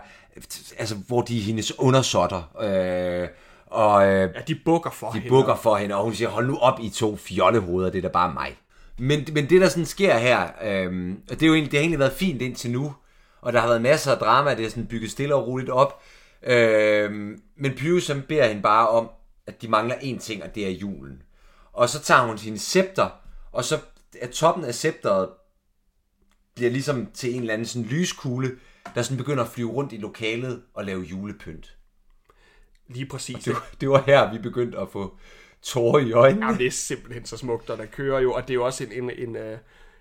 altså 0.78 0.94
hvor 0.94 1.22
de 1.22 1.38
er 1.38 1.42
hendes 1.42 1.78
undersåtter. 1.78 2.42
Øh, 2.62 3.28
og 3.66 4.06
øh, 4.06 4.30
Ja, 4.34 4.40
de 4.48 4.54
bukker 4.64 4.90
for 4.90 5.06
de 5.10 5.12
hende. 5.12 5.28
bukker 5.28 5.54
for 5.56 5.76
hende, 5.76 5.94
og 5.94 6.04
hun 6.04 6.14
siger, 6.14 6.28
hold 6.28 6.46
nu 6.46 6.56
op 6.58 6.78
i 6.82 6.88
to 6.90 7.16
fjollehoveder, 7.16 7.90
det 7.90 7.98
er 7.98 8.02
da 8.02 8.08
bare 8.08 8.32
mig. 8.32 8.56
Men, 8.98 9.26
men 9.32 9.50
det, 9.50 9.60
der 9.60 9.68
sådan 9.68 9.86
sker 9.86 10.18
her, 10.18 10.40
øh, 10.64 11.14
og 11.30 11.34
det, 11.34 11.42
er 11.42 11.46
jo 11.46 11.54
egentlig, 11.54 11.72
det 11.72 11.78
har 11.78 11.82
egentlig 11.82 11.98
været 11.98 12.12
fint 12.12 12.42
indtil 12.42 12.70
nu, 12.70 12.94
og 13.40 13.52
der 13.52 13.60
har 13.60 13.66
været 13.66 13.82
masser 13.82 14.12
af 14.12 14.18
drama, 14.18 14.54
det 14.54 14.64
er 14.66 14.70
sådan 14.70 14.86
bygget 14.86 15.10
stille 15.10 15.34
og 15.34 15.46
roligt 15.46 15.70
op. 15.70 16.02
Øh, 16.42 17.10
men 17.56 17.72
Pyrus 17.76 18.10
beder 18.28 18.46
hende 18.46 18.62
bare 18.62 18.88
om, 18.88 19.10
at 19.46 19.62
de 19.62 19.68
mangler 19.68 19.94
én 19.94 20.18
ting, 20.18 20.42
og 20.42 20.54
det 20.54 20.66
er 20.66 20.70
julen. 20.70 21.22
Og 21.72 21.88
så 21.88 22.00
tager 22.00 22.26
hun 22.26 22.38
sin 22.38 22.58
scepter, 22.58 23.08
og 23.52 23.64
så 23.64 23.78
er 24.20 24.26
toppen 24.28 24.64
af 24.64 24.74
scepteret 24.74 25.28
bliver 26.54 26.70
ligesom 26.70 27.10
til 27.14 27.34
en 27.34 27.40
eller 27.40 27.52
anden 27.54 27.66
sådan 27.66 27.88
lyskugle, 27.88 28.58
der 28.94 29.02
sådan 29.02 29.16
begynder 29.18 29.44
at 29.44 29.50
flyve 29.50 29.70
rundt 29.70 29.92
i 29.92 29.96
lokalet 29.96 30.62
og 30.74 30.84
lave 30.84 31.00
julepynt. 31.02 31.76
Lige 32.88 33.06
præcis. 33.06 33.44
Det, 33.44 33.52
var- 33.54 33.66
det 33.80 33.90
var 33.90 34.02
her, 34.06 34.32
vi 34.32 34.38
begyndte 34.38 34.78
at 34.78 34.88
få 34.92 35.18
tårer 35.62 35.98
i 36.00 36.12
øjnene. 36.12 36.46
Jamen, 36.46 36.58
det 36.58 36.66
er 36.66 36.70
simpelthen 36.70 37.24
så 37.24 37.36
smukt, 37.36 37.70
og 37.70 37.78
der 37.78 37.86
kører 37.86 38.20
jo, 38.20 38.32
og 38.32 38.42
det 38.42 38.50
er 38.50 38.54
jo 38.54 38.64
også 38.64 38.84
en, 38.84 38.92
en, 38.92 39.10
en, 39.28 39.36
øh, 39.36 39.58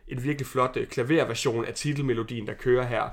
en 0.07 0.23
virkelig 0.23 0.47
flot 0.47 0.77
øh, 0.77 0.87
klaverversion 0.87 1.65
af 1.65 1.73
titelmelodien, 1.73 2.47
der 2.47 2.53
kører 2.53 2.85
her, 2.85 3.09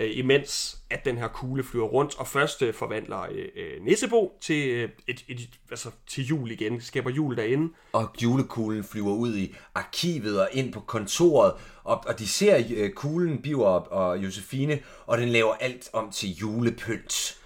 øh, 0.00 0.18
imens 0.18 0.78
at 0.90 1.04
den 1.04 1.18
her 1.18 1.28
kugle 1.28 1.64
flyver 1.64 1.86
rundt, 1.86 2.18
og 2.18 2.26
først 2.26 2.62
øh, 2.62 2.74
forvandler 2.74 3.20
øh, 3.20 3.48
øh, 3.56 3.84
Nissebo 3.84 4.32
til, 4.40 4.68
øh, 4.68 4.88
et, 5.06 5.24
et, 5.28 5.38
altså, 5.70 5.90
til 6.06 6.24
jul 6.24 6.50
igen, 6.50 6.80
skaber 6.80 7.10
jul 7.10 7.36
derinde, 7.36 7.72
og 7.92 8.08
julekuglen 8.22 8.84
flyver 8.84 9.12
ud 9.12 9.36
i 9.36 9.54
arkivet 9.74 10.40
og 10.40 10.48
ind 10.52 10.72
på 10.72 10.80
kontoret, 10.80 11.52
og, 11.84 12.04
og 12.06 12.18
de 12.18 12.28
ser 12.28 12.62
øh, 12.76 12.90
kuglen, 12.90 13.42
Biver 13.42 13.66
og, 13.66 13.92
og 13.92 14.18
Josefine, 14.18 14.78
og 15.06 15.18
den 15.18 15.28
laver 15.28 15.54
alt 15.54 15.90
om 15.92 16.10
til 16.10 16.28
julepynt. 16.28 17.36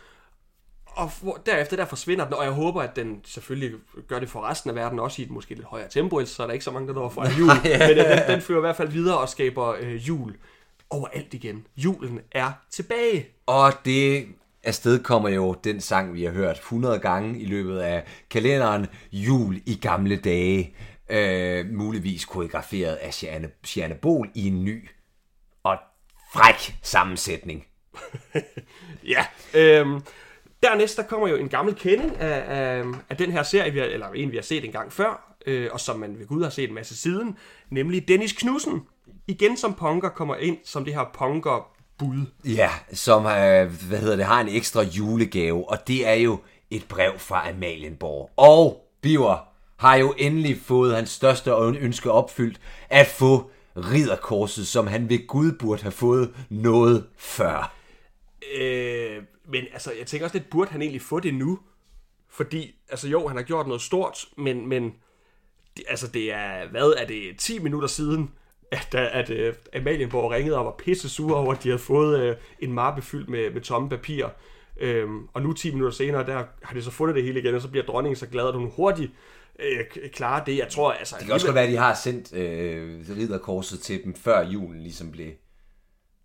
og 0.86 1.10
hvor, 1.22 1.40
derefter 1.46 1.76
der 1.76 1.84
forsvinder 1.84 2.24
den, 2.24 2.34
og 2.34 2.44
jeg 2.44 2.52
håber, 2.52 2.82
at 2.82 2.96
den 2.96 3.20
selvfølgelig 3.24 3.78
gør 4.08 4.18
det 4.18 4.28
for 4.28 4.40
resten 4.40 4.70
af 4.70 4.76
verden, 4.76 4.98
også 4.98 5.22
i 5.22 5.24
et 5.24 5.30
måske 5.30 5.54
lidt 5.54 5.66
højere 5.66 5.88
tempo, 5.88 6.16
ellers 6.16 6.30
så 6.30 6.42
er 6.42 6.46
der 6.46 6.52
ikke 6.52 6.64
så 6.64 6.70
mange, 6.70 6.88
der 6.88 6.94
når 6.94 7.08
fra 7.08 7.28
jul, 7.38 7.48
men 7.88 7.98
øh, 7.98 8.18
den, 8.18 8.28
den 8.28 8.40
fører 8.40 8.58
i 8.58 8.60
hvert 8.60 8.76
fald 8.76 8.88
videre 8.88 9.18
og 9.18 9.28
skaber 9.28 9.74
øh, 9.80 10.08
jul 10.08 10.34
overalt 10.90 11.34
igen. 11.34 11.66
Julen 11.76 12.20
er 12.32 12.52
tilbage. 12.70 13.26
Og 13.46 13.72
det 13.84 14.26
afsted 14.64 15.02
kommer 15.02 15.28
jo 15.28 15.56
den 15.64 15.80
sang, 15.80 16.14
vi 16.14 16.24
har 16.24 16.32
hørt 16.32 16.56
100 16.56 16.98
gange 16.98 17.40
i 17.40 17.44
løbet 17.44 17.78
af 17.78 18.04
kalenderen, 18.30 18.86
Jul 19.12 19.62
i 19.66 19.74
gamle 19.74 20.16
dage, 20.16 20.74
øh, 21.08 21.66
muligvis 21.72 22.24
koreograferet 22.24 22.94
af 22.94 23.14
Sianne, 23.14 23.50
Sianne 23.64 23.94
Bol 23.94 24.30
i 24.34 24.46
en 24.46 24.64
ny 24.64 24.88
og 25.62 25.76
fræk 26.32 26.76
sammensætning. 26.82 27.66
Ja. 29.06 29.26
Øhm, 29.54 30.00
dernæst 30.62 30.96
der 30.96 31.02
kommer 31.02 31.28
jo 31.28 31.36
en 31.36 31.48
gammel 31.48 31.74
kending 31.74 32.16
af, 32.16 32.58
af, 32.58 32.84
af 33.10 33.16
den 33.16 33.32
her 33.32 33.42
serie, 33.42 33.72
vi 33.72 33.78
har, 33.78 33.86
eller 33.86 34.08
en 34.08 34.30
vi 34.30 34.36
har 34.36 34.42
set 34.42 34.64
en 34.64 34.72
gang 34.72 34.92
før, 34.92 35.36
øh, 35.46 35.68
og 35.72 35.80
som 35.80 35.98
man 35.98 36.18
ved 36.18 36.26
Gud 36.26 36.42
har 36.42 36.50
set 36.50 36.68
en 36.68 36.74
masse 36.74 36.96
siden, 36.96 37.38
nemlig 37.70 38.08
Dennis 38.08 38.32
Knudsen. 38.32 38.82
Igen 39.26 39.56
som 39.56 39.74
punker 39.74 40.08
kommer 40.08 40.36
ind 40.36 40.58
som 40.64 40.84
det 40.84 40.94
her 40.94 41.04
punker 41.14 41.70
bud. 41.98 42.26
Ja, 42.44 42.70
som 42.92 43.26
øh, 43.26 43.88
hvad 43.88 43.98
hedder 43.98 44.16
det, 44.16 44.24
har 44.24 44.40
en 44.40 44.48
ekstra 44.48 44.82
julegave, 44.82 45.70
og 45.70 45.88
det 45.88 46.08
er 46.08 46.14
jo 46.14 46.38
et 46.70 46.84
brev 46.88 47.18
fra 47.18 47.50
Amalienborg. 47.50 48.30
Og 48.36 48.90
Biver 49.00 49.48
har 49.76 49.96
jo 49.96 50.14
endelig 50.18 50.60
fået 50.60 50.94
hans 50.94 51.10
største 51.10 51.50
ønske 51.80 52.10
opfyldt, 52.10 52.60
at 52.88 53.06
få 53.06 53.50
ridderkorset, 53.76 54.66
som 54.66 54.86
han 54.86 55.08
ved 55.08 55.26
Gud 55.26 55.52
burde 55.52 55.82
have 55.82 55.92
fået 55.92 56.34
noget 56.50 57.06
før. 57.16 57.74
Øh, 58.56 59.22
men 59.48 59.64
altså, 59.72 59.92
jeg 59.98 60.06
tænker 60.06 60.26
også 60.26 60.38
lidt, 60.38 60.50
burde 60.50 60.70
han 60.70 60.82
egentlig 60.82 61.02
få 61.02 61.20
det 61.20 61.34
nu? 61.34 61.58
Fordi, 62.28 62.74
altså 62.88 63.08
jo, 63.08 63.28
han 63.28 63.36
har 63.36 63.44
gjort 63.44 63.66
noget 63.66 63.82
stort, 63.82 64.24
men, 64.36 64.68
men 64.68 64.92
altså 65.88 66.08
det 66.08 66.32
er, 66.32 66.68
hvad 66.70 66.94
er 66.98 67.06
det, 67.06 67.38
10 67.38 67.58
minutter 67.58 67.88
siden, 67.88 68.30
at, 68.76 68.94
at, 68.94 69.30
at 69.30 69.48
uh, 69.48 69.80
Amalienborg 69.80 70.30
ringede 70.30 70.58
og 70.58 70.64
var 70.64 70.74
pisse 70.78 71.08
sur 71.08 71.36
over, 71.36 71.52
at 71.52 71.62
de 71.62 71.68
havde 71.68 71.78
fået 71.78 72.30
uh, 72.30 72.36
en 72.60 72.72
mappe 72.72 73.02
fyldt 73.02 73.28
med, 73.28 73.50
med 73.50 73.60
tomme 73.60 73.88
papir. 73.88 74.26
Øhm, 74.80 75.28
og 75.32 75.42
nu 75.42 75.52
10 75.52 75.70
minutter 75.70 75.96
senere, 75.96 76.26
der 76.26 76.44
har 76.62 76.74
de 76.74 76.82
så 76.82 76.90
fundet 76.90 77.16
det 77.16 77.24
hele 77.24 77.40
igen, 77.40 77.54
og 77.54 77.60
så 77.60 77.68
bliver 77.68 77.86
dronningen 77.86 78.16
så 78.16 78.26
glad, 78.26 78.48
at 78.48 78.54
hun 78.54 78.72
hurtigt 78.76 79.12
øh, 79.58 80.10
klarer 80.12 80.44
det. 80.44 80.58
Jeg 80.58 80.68
tror, 80.68 80.92
altså... 80.92 81.16
Det 81.18 81.24
kan 81.24 81.34
også 81.34 81.46
godt 81.46 81.54
være, 81.54 81.64
at 81.64 81.70
de 81.70 81.76
har 81.76 81.94
sendt 81.94 82.32
øh, 82.36 83.00
ridderkorset 83.16 83.80
til 83.80 84.04
dem, 84.04 84.14
før 84.14 84.48
julen 84.48 84.80
ligesom 84.80 85.10
blev 85.10 85.30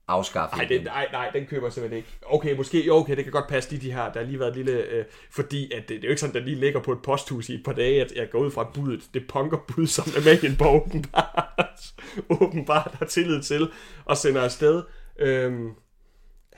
afskaffet. 0.10 0.58
Nej, 0.58 0.68
det, 0.68 0.84
nej, 0.84 1.08
nej, 1.12 1.30
den 1.34 1.46
køber 1.46 1.66
jeg 1.68 1.74
simpelthen 1.74 1.98
ikke. 1.98 2.10
Okay, 2.26 2.56
måske, 2.56 2.86
jo, 2.86 2.96
okay, 2.96 3.16
det 3.16 3.24
kan 3.24 3.32
godt 3.34 3.48
passe, 3.48 3.70
de, 3.72 3.82
de 3.82 3.92
her, 3.92 4.12
der 4.12 4.20
har 4.20 4.28
lige 4.28 4.40
været 4.40 4.56
lille, 4.56 4.72
øh, 4.72 5.06
fordi 5.32 5.72
at 5.72 5.82
det, 5.82 5.90
det, 5.90 5.98
er 5.98 6.02
jo 6.04 6.10
ikke 6.10 6.22
sådan, 6.22 6.36
der 6.36 6.42
lige 6.42 6.60
ligger 6.60 6.80
på 6.80 6.92
et 6.92 7.02
posthus 7.04 7.50
i 7.50 7.54
et 7.54 7.64
par 7.66 7.74
dage, 7.74 8.02
at 8.02 8.12
jeg 8.16 8.30
går 8.30 8.40
ud 8.40 8.52
fra 8.52 8.72
budet, 8.74 9.10
det 9.14 9.28
punker 9.28 9.58
bud, 9.68 9.88
som 9.88 10.06
Amalienborg 10.18 10.76
åbenbart, 10.86 11.94
åbenbart 12.30 12.92
har 13.00 13.06
tillid 13.06 13.42
til, 13.42 13.70
og 14.06 14.18
sender 14.18 14.42
afsted. 14.42 14.84
Øhm, 15.20 15.70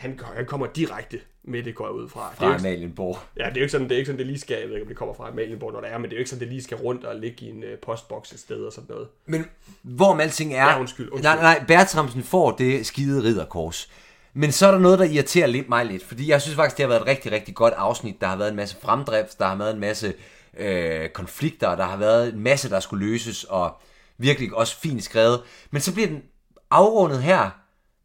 han, 0.01 0.19
han 0.35 0.45
kommer 0.45 0.67
direkte 0.67 1.19
med 1.43 1.63
det 1.63 1.75
går 1.75 1.85
jeg 1.85 1.93
ud 1.93 2.09
fra. 2.09 2.33
Fra 2.37 2.55
Amalienborg. 2.55 3.19
Ja, 3.37 3.45
det 3.45 3.51
er 3.51 3.55
jo 3.55 3.61
ikke 3.61 3.71
sådan, 3.71 3.89
det 3.89 3.95
er 3.95 3.97
ikke 3.97 4.05
sådan, 4.05 4.19
det 4.19 4.27
lige 4.27 4.39
skal, 4.39 4.59
jeg 4.59 4.67
ved 4.67 4.75
ikke, 4.75 4.83
om 4.83 4.87
det 4.87 4.97
kommer 4.97 5.13
fra 5.13 5.27
Amalienborg, 5.27 5.73
når 5.73 5.81
det 5.81 5.91
er, 5.91 5.97
men 5.97 6.03
det 6.03 6.11
er 6.11 6.17
jo 6.17 6.19
ikke 6.19 6.29
sådan, 6.29 6.39
det 6.39 6.47
lige 6.47 6.63
skal 6.63 6.77
rundt 6.77 7.03
og 7.03 7.15
ligge 7.15 7.45
i 7.45 7.49
en 7.49 7.63
uh, 7.63 7.69
postboks 7.81 8.31
et 8.31 8.39
sted 8.39 8.65
og 8.65 8.73
sådan 8.73 8.87
noget. 8.89 9.07
Men 9.25 9.45
hvorom 9.81 10.19
alting 10.19 10.53
er... 10.53 10.65
Ja, 10.65 10.79
undskyld, 10.79 11.09
undskyld. 11.09 11.23
Nej, 11.23 11.41
nej, 11.41 11.63
Bertramsen 11.67 12.23
får 12.23 12.51
det 12.51 12.85
skide 12.85 13.23
ridderkors. 13.23 13.91
Men 14.33 14.51
så 14.51 14.67
er 14.67 14.71
der 14.71 14.79
noget, 14.79 14.99
der 14.99 15.05
irriterer 15.05 15.47
lidt 15.47 15.69
mig 15.69 15.85
lidt, 15.85 16.03
fordi 16.03 16.29
jeg 16.29 16.41
synes 16.41 16.55
faktisk, 16.55 16.77
det 16.77 16.83
har 16.83 16.87
været 16.87 17.01
et 17.01 17.07
rigtig, 17.07 17.31
rigtig 17.31 17.55
godt 17.55 17.73
afsnit. 17.77 18.21
Der 18.21 18.27
har 18.27 18.35
været 18.35 18.49
en 18.49 18.55
masse 18.55 18.77
fremdrift, 18.81 19.39
der 19.39 19.45
har 19.45 19.55
været 19.55 19.73
en 19.73 19.79
masse 19.79 20.13
øh, 20.57 21.09
konflikter, 21.09 21.75
der 21.75 21.85
har 21.85 21.97
været 21.97 22.33
en 22.33 22.39
masse, 22.39 22.69
der 22.69 22.79
skulle 22.79 23.05
løses, 23.05 23.43
og 23.43 23.81
virkelig 24.17 24.53
også 24.53 24.79
fint 24.79 25.03
skrevet. 25.03 25.41
Men 25.71 25.81
så 25.81 25.93
bliver 25.93 26.07
den 26.07 26.23
afrundet 26.71 27.23
her. 27.23 27.49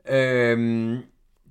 Øh, 0.09 0.99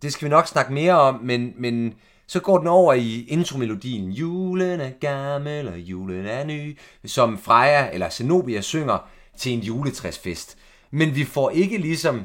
det 0.01 0.13
skal 0.13 0.25
vi 0.25 0.29
nok 0.29 0.47
snakke 0.47 0.73
mere 0.73 0.93
om, 0.93 1.19
men, 1.23 1.53
men 1.57 1.93
så 2.27 2.39
går 2.39 2.57
den 2.57 2.67
over 2.67 2.93
i 2.93 3.25
intromelodien 3.27 4.11
Julen 4.11 4.79
er 4.79 4.91
gammel, 5.01 5.67
og 5.67 5.79
julen 5.79 6.25
er 6.25 6.43
ny, 6.43 6.77
som 7.05 7.37
Freja 7.37 7.89
eller 7.93 8.09
Zenobia 8.09 8.61
synger 8.61 9.09
til 9.37 9.51
en 9.51 9.59
juletræsfest. 9.59 10.57
Men 10.91 11.15
vi 11.15 11.23
får 11.23 11.49
ikke 11.49 11.77
ligesom 11.77 12.21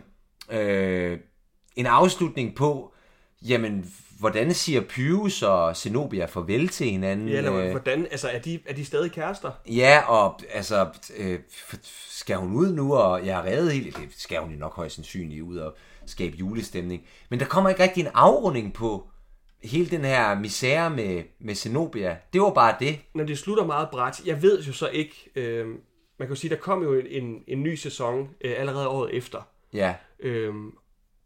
øh, 0.51 1.19
en 1.77 1.87
afslutning 1.87 2.55
på, 2.55 2.95
jamen, 3.43 3.93
hvordan 4.19 4.55
siger 4.55 4.81
Pyrus 4.89 5.43
og 5.43 5.77
Zenobia 5.77 6.25
farvel 6.25 6.69
til 6.69 6.91
hinanden? 6.91 7.29
Ja, 7.29 7.37
eller 7.37 7.71
hvordan, 7.71 8.07
altså, 8.11 8.29
er 8.29 8.39
de, 8.39 8.61
er 8.67 8.75
de 8.75 8.85
stadig 8.85 9.13
kærester? 9.13 9.51
Ja, 9.69 10.01
og 10.09 10.41
altså, 10.53 10.89
øh, 11.17 11.39
skal 12.11 12.37
hun 12.37 12.53
ud 12.53 12.73
nu, 12.73 12.95
og 12.95 13.27
jeg 13.27 13.37
har 13.37 13.45
reddet 13.45 13.73
helt, 13.73 13.97
det 13.97 14.09
skal 14.17 14.41
hun 14.41 14.51
jo 14.51 14.59
nok 14.59 14.77
højst 14.77 14.95
sandsynligt 14.95 15.43
ud 15.43 15.57
og 15.57 15.77
skabe 16.11 16.37
julestemning. 16.37 17.07
Men 17.29 17.41
der 17.41 17.47
kommer 17.47 17.71
ikke 17.71 17.83
rigtig 17.83 18.01
en 18.01 18.11
afrunding 18.15 18.75
på 18.75 19.09
hele 19.63 19.91
den 19.91 20.05
her 20.05 20.39
misære 20.39 20.91
med, 20.91 21.23
med 21.41 21.55
Zenobia. 21.55 22.17
Det 22.33 22.41
var 22.41 22.51
bare 22.51 22.77
det. 22.81 22.99
Når 23.15 23.25
det 23.25 23.39
slutter 23.39 23.67
meget 23.67 23.89
bræt, 23.91 24.27
jeg 24.27 24.43
ved 24.43 24.63
jo 24.63 24.73
så 24.73 24.89
ikke, 24.89 25.31
øh, 25.35 25.67
man 26.19 26.29
kan 26.29 26.29
jo 26.29 26.35
sige, 26.35 26.51
der 26.51 26.57
kom 26.57 26.83
jo 26.83 26.95
en, 26.95 27.07
en, 27.07 27.45
en 27.47 27.63
ny 27.63 27.75
sæson 27.75 28.29
øh, 28.41 28.55
allerede 28.57 28.89
året 28.89 29.17
efter. 29.17 29.49
Ja. 29.73 29.95
Øh, 30.21 30.55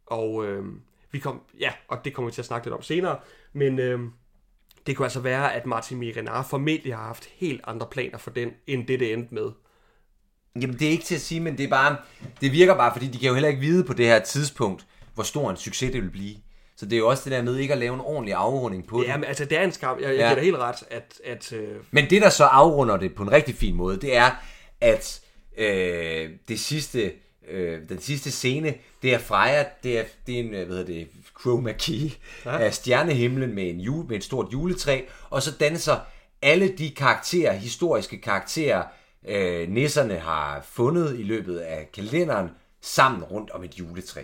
og 0.06 0.46
øh, 0.46 0.64
vi 1.10 1.18
kom, 1.18 1.42
ja, 1.60 1.72
og 1.88 2.04
det 2.04 2.14
kommer 2.14 2.30
vi 2.30 2.34
til 2.34 2.42
at 2.42 2.46
snakke 2.46 2.66
lidt 2.66 2.74
om 2.74 2.82
senere, 2.82 3.18
men 3.52 3.78
øh, 3.78 4.00
det 4.86 4.96
kunne 4.96 5.06
altså 5.06 5.20
være, 5.20 5.54
at 5.54 5.66
Martin 5.66 5.98
Mirenar 5.98 6.42
formentlig 6.42 6.96
har 6.96 7.04
haft 7.04 7.24
helt 7.24 7.60
andre 7.64 7.86
planer 7.90 8.18
for 8.18 8.30
den, 8.30 8.52
end 8.66 8.86
det 8.86 9.00
det 9.00 9.12
endte 9.12 9.34
med. 9.34 9.50
Jamen, 10.60 10.78
det 10.78 10.86
er 10.86 10.90
ikke 10.90 11.04
til 11.04 11.14
at 11.14 11.20
sige, 11.20 11.40
men 11.40 11.58
det 11.58 11.64
er 11.64 11.68
bare, 11.68 11.96
det 12.40 12.52
virker 12.52 12.74
bare, 12.74 12.92
fordi 12.92 13.06
de 13.06 13.18
kan 13.18 13.28
jo 13.28 13.34
heller 13.34 13.48
ikke 13.48 13.60
vide 13.60 13.84
på 13.84 13.92
det 13.92 14.06
her 14.06 14.18
tidspunkt, 14.18 14.86
hvor 15.14 15.22
stor 15.22 15.50
en 15.50 15.56
succes 15.56 15.92
det 15.92 16.02
vil 16.02 16.10
blive. 16.10 16.36
Så 16.76 16.86
det 16.86 16.92
er 16.92 16.98
jo 16.98 17.08
også 17.08 17.22
det 17.24 17.32
der 17.32 17.42
med 17.42 17.56
ikke 17.56 17.72
at 17.72 17.78
lave 17.78 17.94
en 17.94 18.00
ordentlig 18.00 18.34
afrunding 18.34 18.86
på 18.86 19.00
det. 19.00 19.06
Ja, 19.06 19.16
men 19.16 19.24
altså 19.24 19.44
det 19.44 19.58
er 19.58 19.62
en 19.62 19.72
skam. 19.72 19.98
Jeg, 20.00 20.08
jeg 20.08 20.16
ja. 20.16 20.22
giver 20.22 20.34
dig 20.34 20.44
helt 20.44 20.56
ret, 20.56 20.76
at... 20.90 21.20
at 21.24 21.52
øh... 21.52 21.68
Men 21.90 22.10
det, 22.10 22.22
der 22.22 22.28
så 22.28 22.44
afrunder 22.44 22.96
det 22.96 23.14
på 23.14 23.22
en 23.22 23.32
rigtig 23.32 23.54
fin 23.54 23.74
måde, 23.74 24.00
det 24.00 24.16
er, 24.16 24.30
at 24.80 25.20
øh, 25.58 26.30
det 26.48 26.60
sidste, 26.60 27.12
øh, 27.50 27.78
den 27.88 28.00
sidste 28.00 28.30
scene, 28.30 28.74
det 29.02 29.14
er 29.14 29.18
Freja, 29.18 29.64
det 29.82 29.98
er, 29.98 30.04
det 30.26 30.34
er 30.34 30.40
en, 30.40 30.48
hvad 30.48 30.66
hedder 30.66 30.84
det, 30.84 31.08
chroma 31.40 31.72
key 31.72 32.10
ja. 32.44 32.58
af 32.58 32.74
stjernehimlen 32.74 33.54
med, 33.54 33.70
en 33.70 33.80
jule, 33.80 34.08
med 34.08 34.16
et 34.16 34.24
stort 34.24 34.52
juletræ, 34.52 35.00
og 35.30 35.42
så 35.42 35.50
danser 35.60 35.96
alle 36.42 36.68
de 36.68 36.90
karakterer, 36.90 37.52
historiske 37.52 38.20
karakterer, 38.20 38.82
øh, 39.28 39.68
nisserne 39.68 40.18
har 40.18 40.62
fundet 40.62 41.18
i 41.18 41.22
løbet 41.22 41.58
af 41.58 41.92
kalenderen, 41.92 42.50
sammen 42.80 43.24
rundt 43.24 43.50
om 43.50 43.64
et 43.64 43.78
juletræ. 43.78 44.22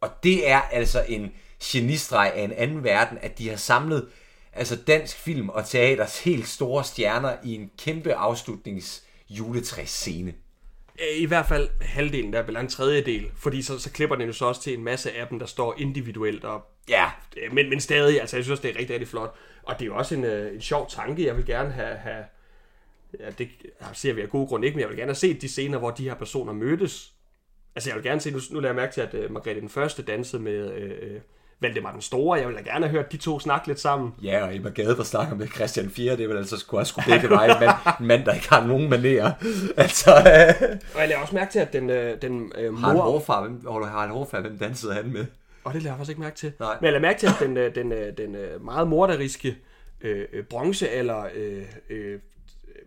Og 0.00 0.10
det 0.22 0.48
er 0.48 0.60
altså 0.60 1.04
en 1.08 1.32
genistreg 1.62 2.32
af 2.34 2.42
en 2.42 2.52
anden 2.52 2.84
verden, 2.84 3.18
at 3.22 3.38
de 3.38 3.48
har 3.48 3.56
samlet 3.56 4.08
altså 4.52 4.76
dansk 4.76 5.16
film 5.16 5.48
og 5.48 5.66
teaters 5.66 6.24
helt 6.24 6.48
store 6.48 6.84
stjerner 6.84 7.36
i 7.44 7.54
en 7.54 7.70
kæmpe 7.78 8.14
afslutnings 8.14 9.04
juletræsscene. 9.30 10.34
I 11.16 11.26
hvert 11.26 11.46
fald 11.46 11.68
halvdelen, 11.80 12.32
der 12.32 12.38
er 12.38 12.42
vel 12.42 12.56
en 12.56 12.68
tredjedel, 12.68 13.30
fordi 13.36 13.62
så, 13.62 13.78
så 13.78 13.90
klipper 13.90 14.16
den 14.16 14.26
jo 14.26 14.32
så 14.32 14.44
også 14.44 14.62
til 14.62 14.74
en 14.74 14.84
masse 14.84 15.12
af 15.12 15.28
dem, 15.28 15.38
der 15.38 15.46
står 15.46 15.74
individuelt 15.78 16.44
op. 16.44 16.70
Ja. 16.88 17.10
Men, 17.52 17.68
men 17.68 17.80
stadig, 17.80 18.20
altså 18.20 18.36
jeg 18.36 18.44
synes 18.44 18.60
det 18.60 18.70
er 18.70 18.78
rigtig, 18.78 18.94
rigtig 18.94 19.08
flot. 19.08 19.34
Og 19.62 19.74
det 19.78 19.82
er 19.82 19.86
jo 19.86 19.96
også 19.96 20.14
en, 20.14 20.24
øh, 20.24 20.54
en 20.54 20.60
sjov 20.60 20.90
tanke, 20.90 21.26
jeg 21.26 21.36
vil 21.36 21.46
gerne 21.46 21.72
have, 21.72 21.96
have 21.96 22.24
ja, 23.20 23.30
det 23.38 23.48
ser 23.92 24.12
vi 24.12 24.20
af 24.20 24.28
gode 24.28 24.46
grund 24.46 24.64
ikke, 24.64 24.76
men 24.76 24.80
jeg 24.80 24.88
vil 24.88 24.96
gerne 24.96 25.08
have 25.08 25.14
set 25.14 25.42
de 25.42 25.48
scener, 25.48 25.78
hvor 25.78 25.90
de 25.90 26.04
her 26.04 26.14
personer 26.14 26.52
mødtes. 26.52 27.12
Altså 27.76 27.90
jeg 27.90 27.96
vil 27.96 28.04
gerne 28.04 28.20
se, 28.20 28.30
nu, 28.30 28.38
nu 28.50 28.60
lader 28.60 28.68
jeg 28.68 28.76
mærke 28.76 28.92
til, 28.92 29.00
at 29.00 29.14
uh, 29.14 29.32
Margrethe 29.32 29.60
den 29.60 29.68
Første 29.68 30.02
dansede 30.02 30.42
med 30.42 30.72
uh, 30.72 31.20
Valdemar 31.60 31.92
den 31.92 32.00
Store. 32.00 32.38
Jeg 32.38 32.48
vil 32.48 32.56
da 32.56 32.60
gerne 32.60 32.86
have 32.86 32.90
hørt 32.90 33.12
de 33.12 33.16
to 33.16 33.40
snakke 33.40 33.66
lidt 33.66 33.80
sammen. 33.80 34.14
Ja, 34.22 34.44
og 34.44 34.56
Emma 34.56 34.70
Gade, 34.70 34.96
der 34.96 35.02
snakker 35.02 35.36
med 35.36 35.48
Christian 35.48 35.90
4, 35.90 36.16
det 36.16 36.28
vil 36.28 36.36
altså 36.36 36.56
sgu 36.56 36.78
også 36.78 36.90
skulle 36.90 37.06
begge 37.12 37.30
veje. 37.30 37.54
En 37.54 37.60
mand, 37.60 38.00
en 38.00 38.06
mand, 38.06 38.24
der 38.24 38.34
ikke 38.34 38.48
har 38.48 38.66
nogen 38.66 38.90
manerer. 38.90 39.32
altså, 39.76 40.10
uh... 40.10 40.78
Og 40.94 41.00
jeg 41.00 41.08
lader 41.08 41.20
også 41.20 41.34
mærke 41.34 41.52
til, 41.52 41.58
at 41.58 41.72
den, 41.72 41.90
uh, 41.90 41.96
den 42.22 42.52
uh, 42.66 42.74
mor... 42.74 42.80
Har 42.80 42.90
en 42.90 42.96
hårfar, 42.96 43.40
hvem, 43.40 43.66
har 43.66 44.04
en 44.04 44.10
hårfar, 44.10 44.40
hvem 44.40 44.58
dansede 44.58 44.94
han 44.94 45.12
med? 45.12 45.26
Og 45.64 45.74
det 45.74 45.82
lader 45.82 45.92
jeg 45.92 45.98
faktisk 45.98 46.10
ikke 46.10 46.20
mærke 46.20 46.36
til. 46.36 46.52
Nej. 46.60 46.76
Men 46.80 46.84
jeg 46.84 46.92
lader 46.92 47.02
mærke 47.02 47.18
til, 47.18 47.26
at 47.26 47.36
den, 47.40 47.56
den, 47.56 47.90
den, 47.90 48.16
den 48.16 48.36
meget 48.64 48.88
morderiske 48.88 49.56
øh, 50.04 50.44
bronze 50.50 50.90
eller 50.90 51.24
øh, 51.34 51.62
øh, 51.90 52.18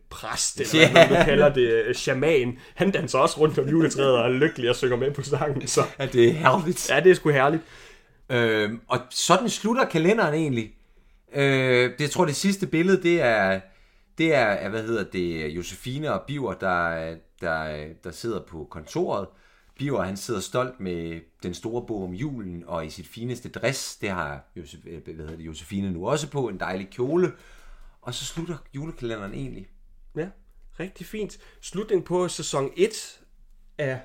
præst, 0.10 0.60
eller 0.60 0.76
yeah. 0.76 0.92
hvad 0.92 1.10
man 1.10 1.26
kalder 1.26 1.54
det, 1.54 1.98
shaman, 1.98 2.58
han 2.76 2.92
danser 2.92 3.20
også 3.20 3.40
rundt 3.40 3.60
om 3.60 3.70
juletræet 3.70 4.18
og 4.18 4.26
er 4.26 4.34
lykkelig 4.34 4.70
og 4.70 4.76
synger 4.76 4.98
med 4.98 5.12
på 5.12 5.22
sangen. 5.22 5.68
Så. 5.68 5.82
Ja, 6.00 6.06
det 6.06 6.28
er 6.28 6.32
herligt. 6.32 6.90
Ja, 6.90 7.00
det 7.00 7.12
er 7.12 7.16
sgu 7.16 7.30
herligt. 7.30 7.64
Øh, 8.30 8.72
og 8.88 9.00
sådan 9.10 9.50
slutter 9.50 9.86
kalenderen 9.86 10.34
egentlig. 10.34 10.74
Øh, 11.34 11.92
det, 11.92 12.02
jeg 12.02 12.10
tror, 12.10 12.26
det 12.26 12.36
sidste 12.36 12.68
billede, 12.68 13.04
det 13.04 13.22
er, 13.22 13.60
det 14.18 14.34
er, 14.34 14.70
hvad 14.70 14.84
hedder 14.84 15.04
det, 15.04 15.50
Josefine 15.50 16.14
og 16.14 16.22
Biver, 16.28 16.54
der, 16.54 17.16
der, 17.42 17.86
der 18.04 18.12
sidder 18.12 18.40
på 18.40 18.68
kontoret. 18.70 19.28
Biver, 19.80 20.04
han 20.04 20.18
sidder 20.18 20.40
stolt 20.40 20.80
med 20.80 21.20
den 21.44 21.54
store 21.54 21.86
bog 21.88 22.04
om 22.04 22.14
julen, 22.14 22.64
og 22.68 22.86
i 22.86 22.90
sit 22.90 23.08
fineste 23.08 23.50
dress, 23.50 23.96
det 23.96 24.10
har 24.10 24.52
Josef, 24.56 24.80
hvad 24.84 25.16
hedder 25.16 25.36
det, 25.36 25.46
Josefine 25.46 25.92
nu 25.92 26.08
også 26.08 26.30
på, 26.30 26.48
en 26.48 26.60
dejlig 26.60 26.90
kjole. 26.90 27.32
Og 28.02 28.14
så 28.14 28.26
slutter 28.26 28.58
julekalenderen 28.76 29.34
egentlig. 29.34 29.68
Ja, 30.18 30.28
rigtig 30.80 31.06
fint. 31.06 31.40
Slutning 31.62 32.06
på 32.06 32.28
sæson 32.28 32.72
1 32.76 33.20
af 33.78 34.00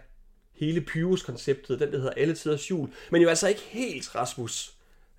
hele 0.53 0.81
Pyrus-konceptet, 0.81 1.81
den 1.81 1.93
der 1.93 1.99
hedder 1.99 2.13
Alle 2.17 2.35
Tiders 2.35 2.71
Jul. 2.71 2.89
Men 3.11 3.23
jo 3.23 3.29
altså 3.29 3.49
ikke 3.49 3.61
helt, 3.61 4.15
Rasmus, 4.15 4.77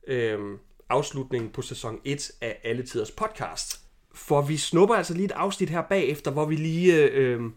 øhm, 0.08 0.58
afslutningen 0.90 1.50
på 1.52 1.62
sæson 1.62 2.00
1 2.04 2.32
af 2.42 2.60
Alle 2.64 2.84
Tiders 2.84 3.12
podcast. 3.12 3.80
For 4.14 4.42
vi 4.42 4.58
snupper 4.58 4.96
altså 4.96 5.14
lige 5.14 5.26
et 5.26 5.32
afsnit 5.32 5.70
her 5.70 5.82
bagefter, 5.82 6.32
hvor 6.32 6.46
vi 6.46 6.56
lige 6.56 7.10
øhm, 7.10 7.54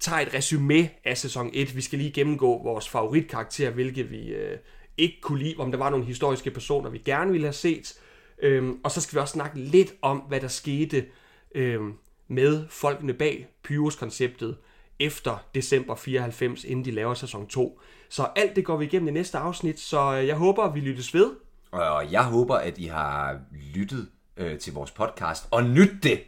tager 0.00 0.20
et 0.20 0.34
resume 0.34 0.90
af 1.04 1.18
sæson 1.18 1.50
1. 1.52 1.76
Vi 1.76 1.80
skal 1.80 1.98
lige 1.98 2.12
gennemgå 2.12 2.62
vores 2.62 2.88
favoritkarakter, 2.88 3.70
hvilke 3.70 4.02
vi 4.02 4.28
øh, 4.28 4.58
ikke 4.96 5.20
kunne 5.20 5.42
lide, 5.42 5.54
om 5.58 5.70
der 5.70 5.78
var 5.78 5.90
nogle 5.90 6.06
historiske 6.06 6.50
personer, 6.50 6.90
vi 6.90 6.98
gerne 6.98 7.32
ville 7.32 7.46
have 7.46 7.52
set. 7.52 7.94
Øhm, 8.42 8.80
og 8.84 8.90
så 8.90 9.00
skal 9.00 9.16
vi 9.16 9.20
også 9.20 9.32
snakke 9.32 9.60
lidt 9.60 9.94
om, 10.02 10.18
hvad 10.18 10.40
der 10.40 10.48
skete 10.48 11.06
øhm, 11.54 11.92
med 12.28 12.68
folkene 12.68 13.14
bag 13.14 13.48
Pyrus-konceptet 13.62 14.56
efter 14.98 15.46
december 15.54 15.94
94, 15.94 16.64
inden 16.64 16.84
de 16.84 16.90
laver 16.90 17.14
sæson 17.14 17.46
2. 17.46 17.80
Så 18.08 18.28
alt 18.36 18.56
det 18.56 18.64
går 18.64 18.76
vi 18.76 18.84
igennem 18.84 19.08
i 19.08 19.10
næste 19.10 19.38
afsnit, 19.38 19.80
så 19.80 20.10
jeg 20.10 20.36
håber, 20.36 20.72
vi 20.72 20.80
lyttes 20.80 21.14
ved. 21.14 21.30
Og 21.70 22.12
jeg 22.12 22.24
håber, 22.24 22.54
at 22.54 22.78
I 22.78 22.86
har 22.86 23.40
lyttet 23.74 24.08
øh, 24.36 24.58
til 24.58 24.72
vores 24.72 24.90
podcast 24.90 25.48
og 25.50 25.64
nyt 25.64 26.02
det. 26.02 26.20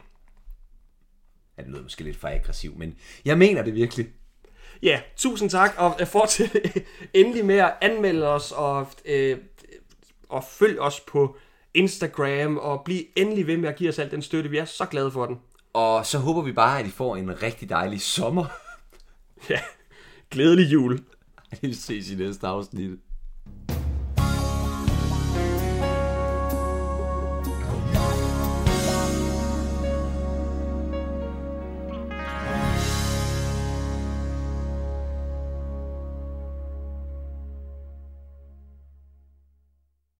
Ja, 1.58 1.62
det 1.62 1.70
lyder 1.70 1.82
måske 1.82 2.04
lidt 2.04 2.16
for 2.16 2.28
aggressiv, 2.28 2.74
men 2.76 2.94
jeg 3.24 3.38
mener 3.38 3.62
det 3.62 3.74
virkelig. 3.74 4.06
Ja, 4.82 5.00
tusind 5.16 5.50
tak, 5.50 5.74
og 5.76 6.08
fortsæt 6.08 6.56
endelig 7.14 7.44
med 7.44 7.58
at 7.58 7.74
anmelde 7.80 8.28
os, 8.28 8.52
og, 8.52 8.86
øh, 9.04 9.38
og 10.28 10.44
følg 10.44 10.80
os 10.80 11.00
på 11.00 11.36
Instagram, 11.74 12.56
og 12.56 12.82
bliv 12.84 13.04
endelig 13.16 13.46
ved 13.46 13.56
med 13.56 13.68
at 13.68 13.76
give 13.76 13.88
os 13.88 13.98
alt 13.98 14.10
den 14.10 14.22
støtte. 14.22 14.50
Vi 14.50 14.58
er 14.58 14.64
så 14.64 14.86
glade 14.86 15.10
for 15.10 15.26
den. 15.26 15.40
Og 15.74 16.06
så 16.06 16.18
håber 16.18 16.42
vi 16.42 16.52
bare, 16.52 16.80
at 16.80 16.86
I 16.86 16.90
får 16.90 17.16
en 17.16 17.42
rigtig 17.42 17.68
dejlig 17.68 18.00
sommer. 18.00 18.46
ja, 19.50 19.60
glædelig 20.30 20.72
jul. 20.72 21.00
Vi 21.62 21.74
ses 21.74 22.10
i 22.10 22.14
næste 22.14 22.46
afsnit. 22.46 22.98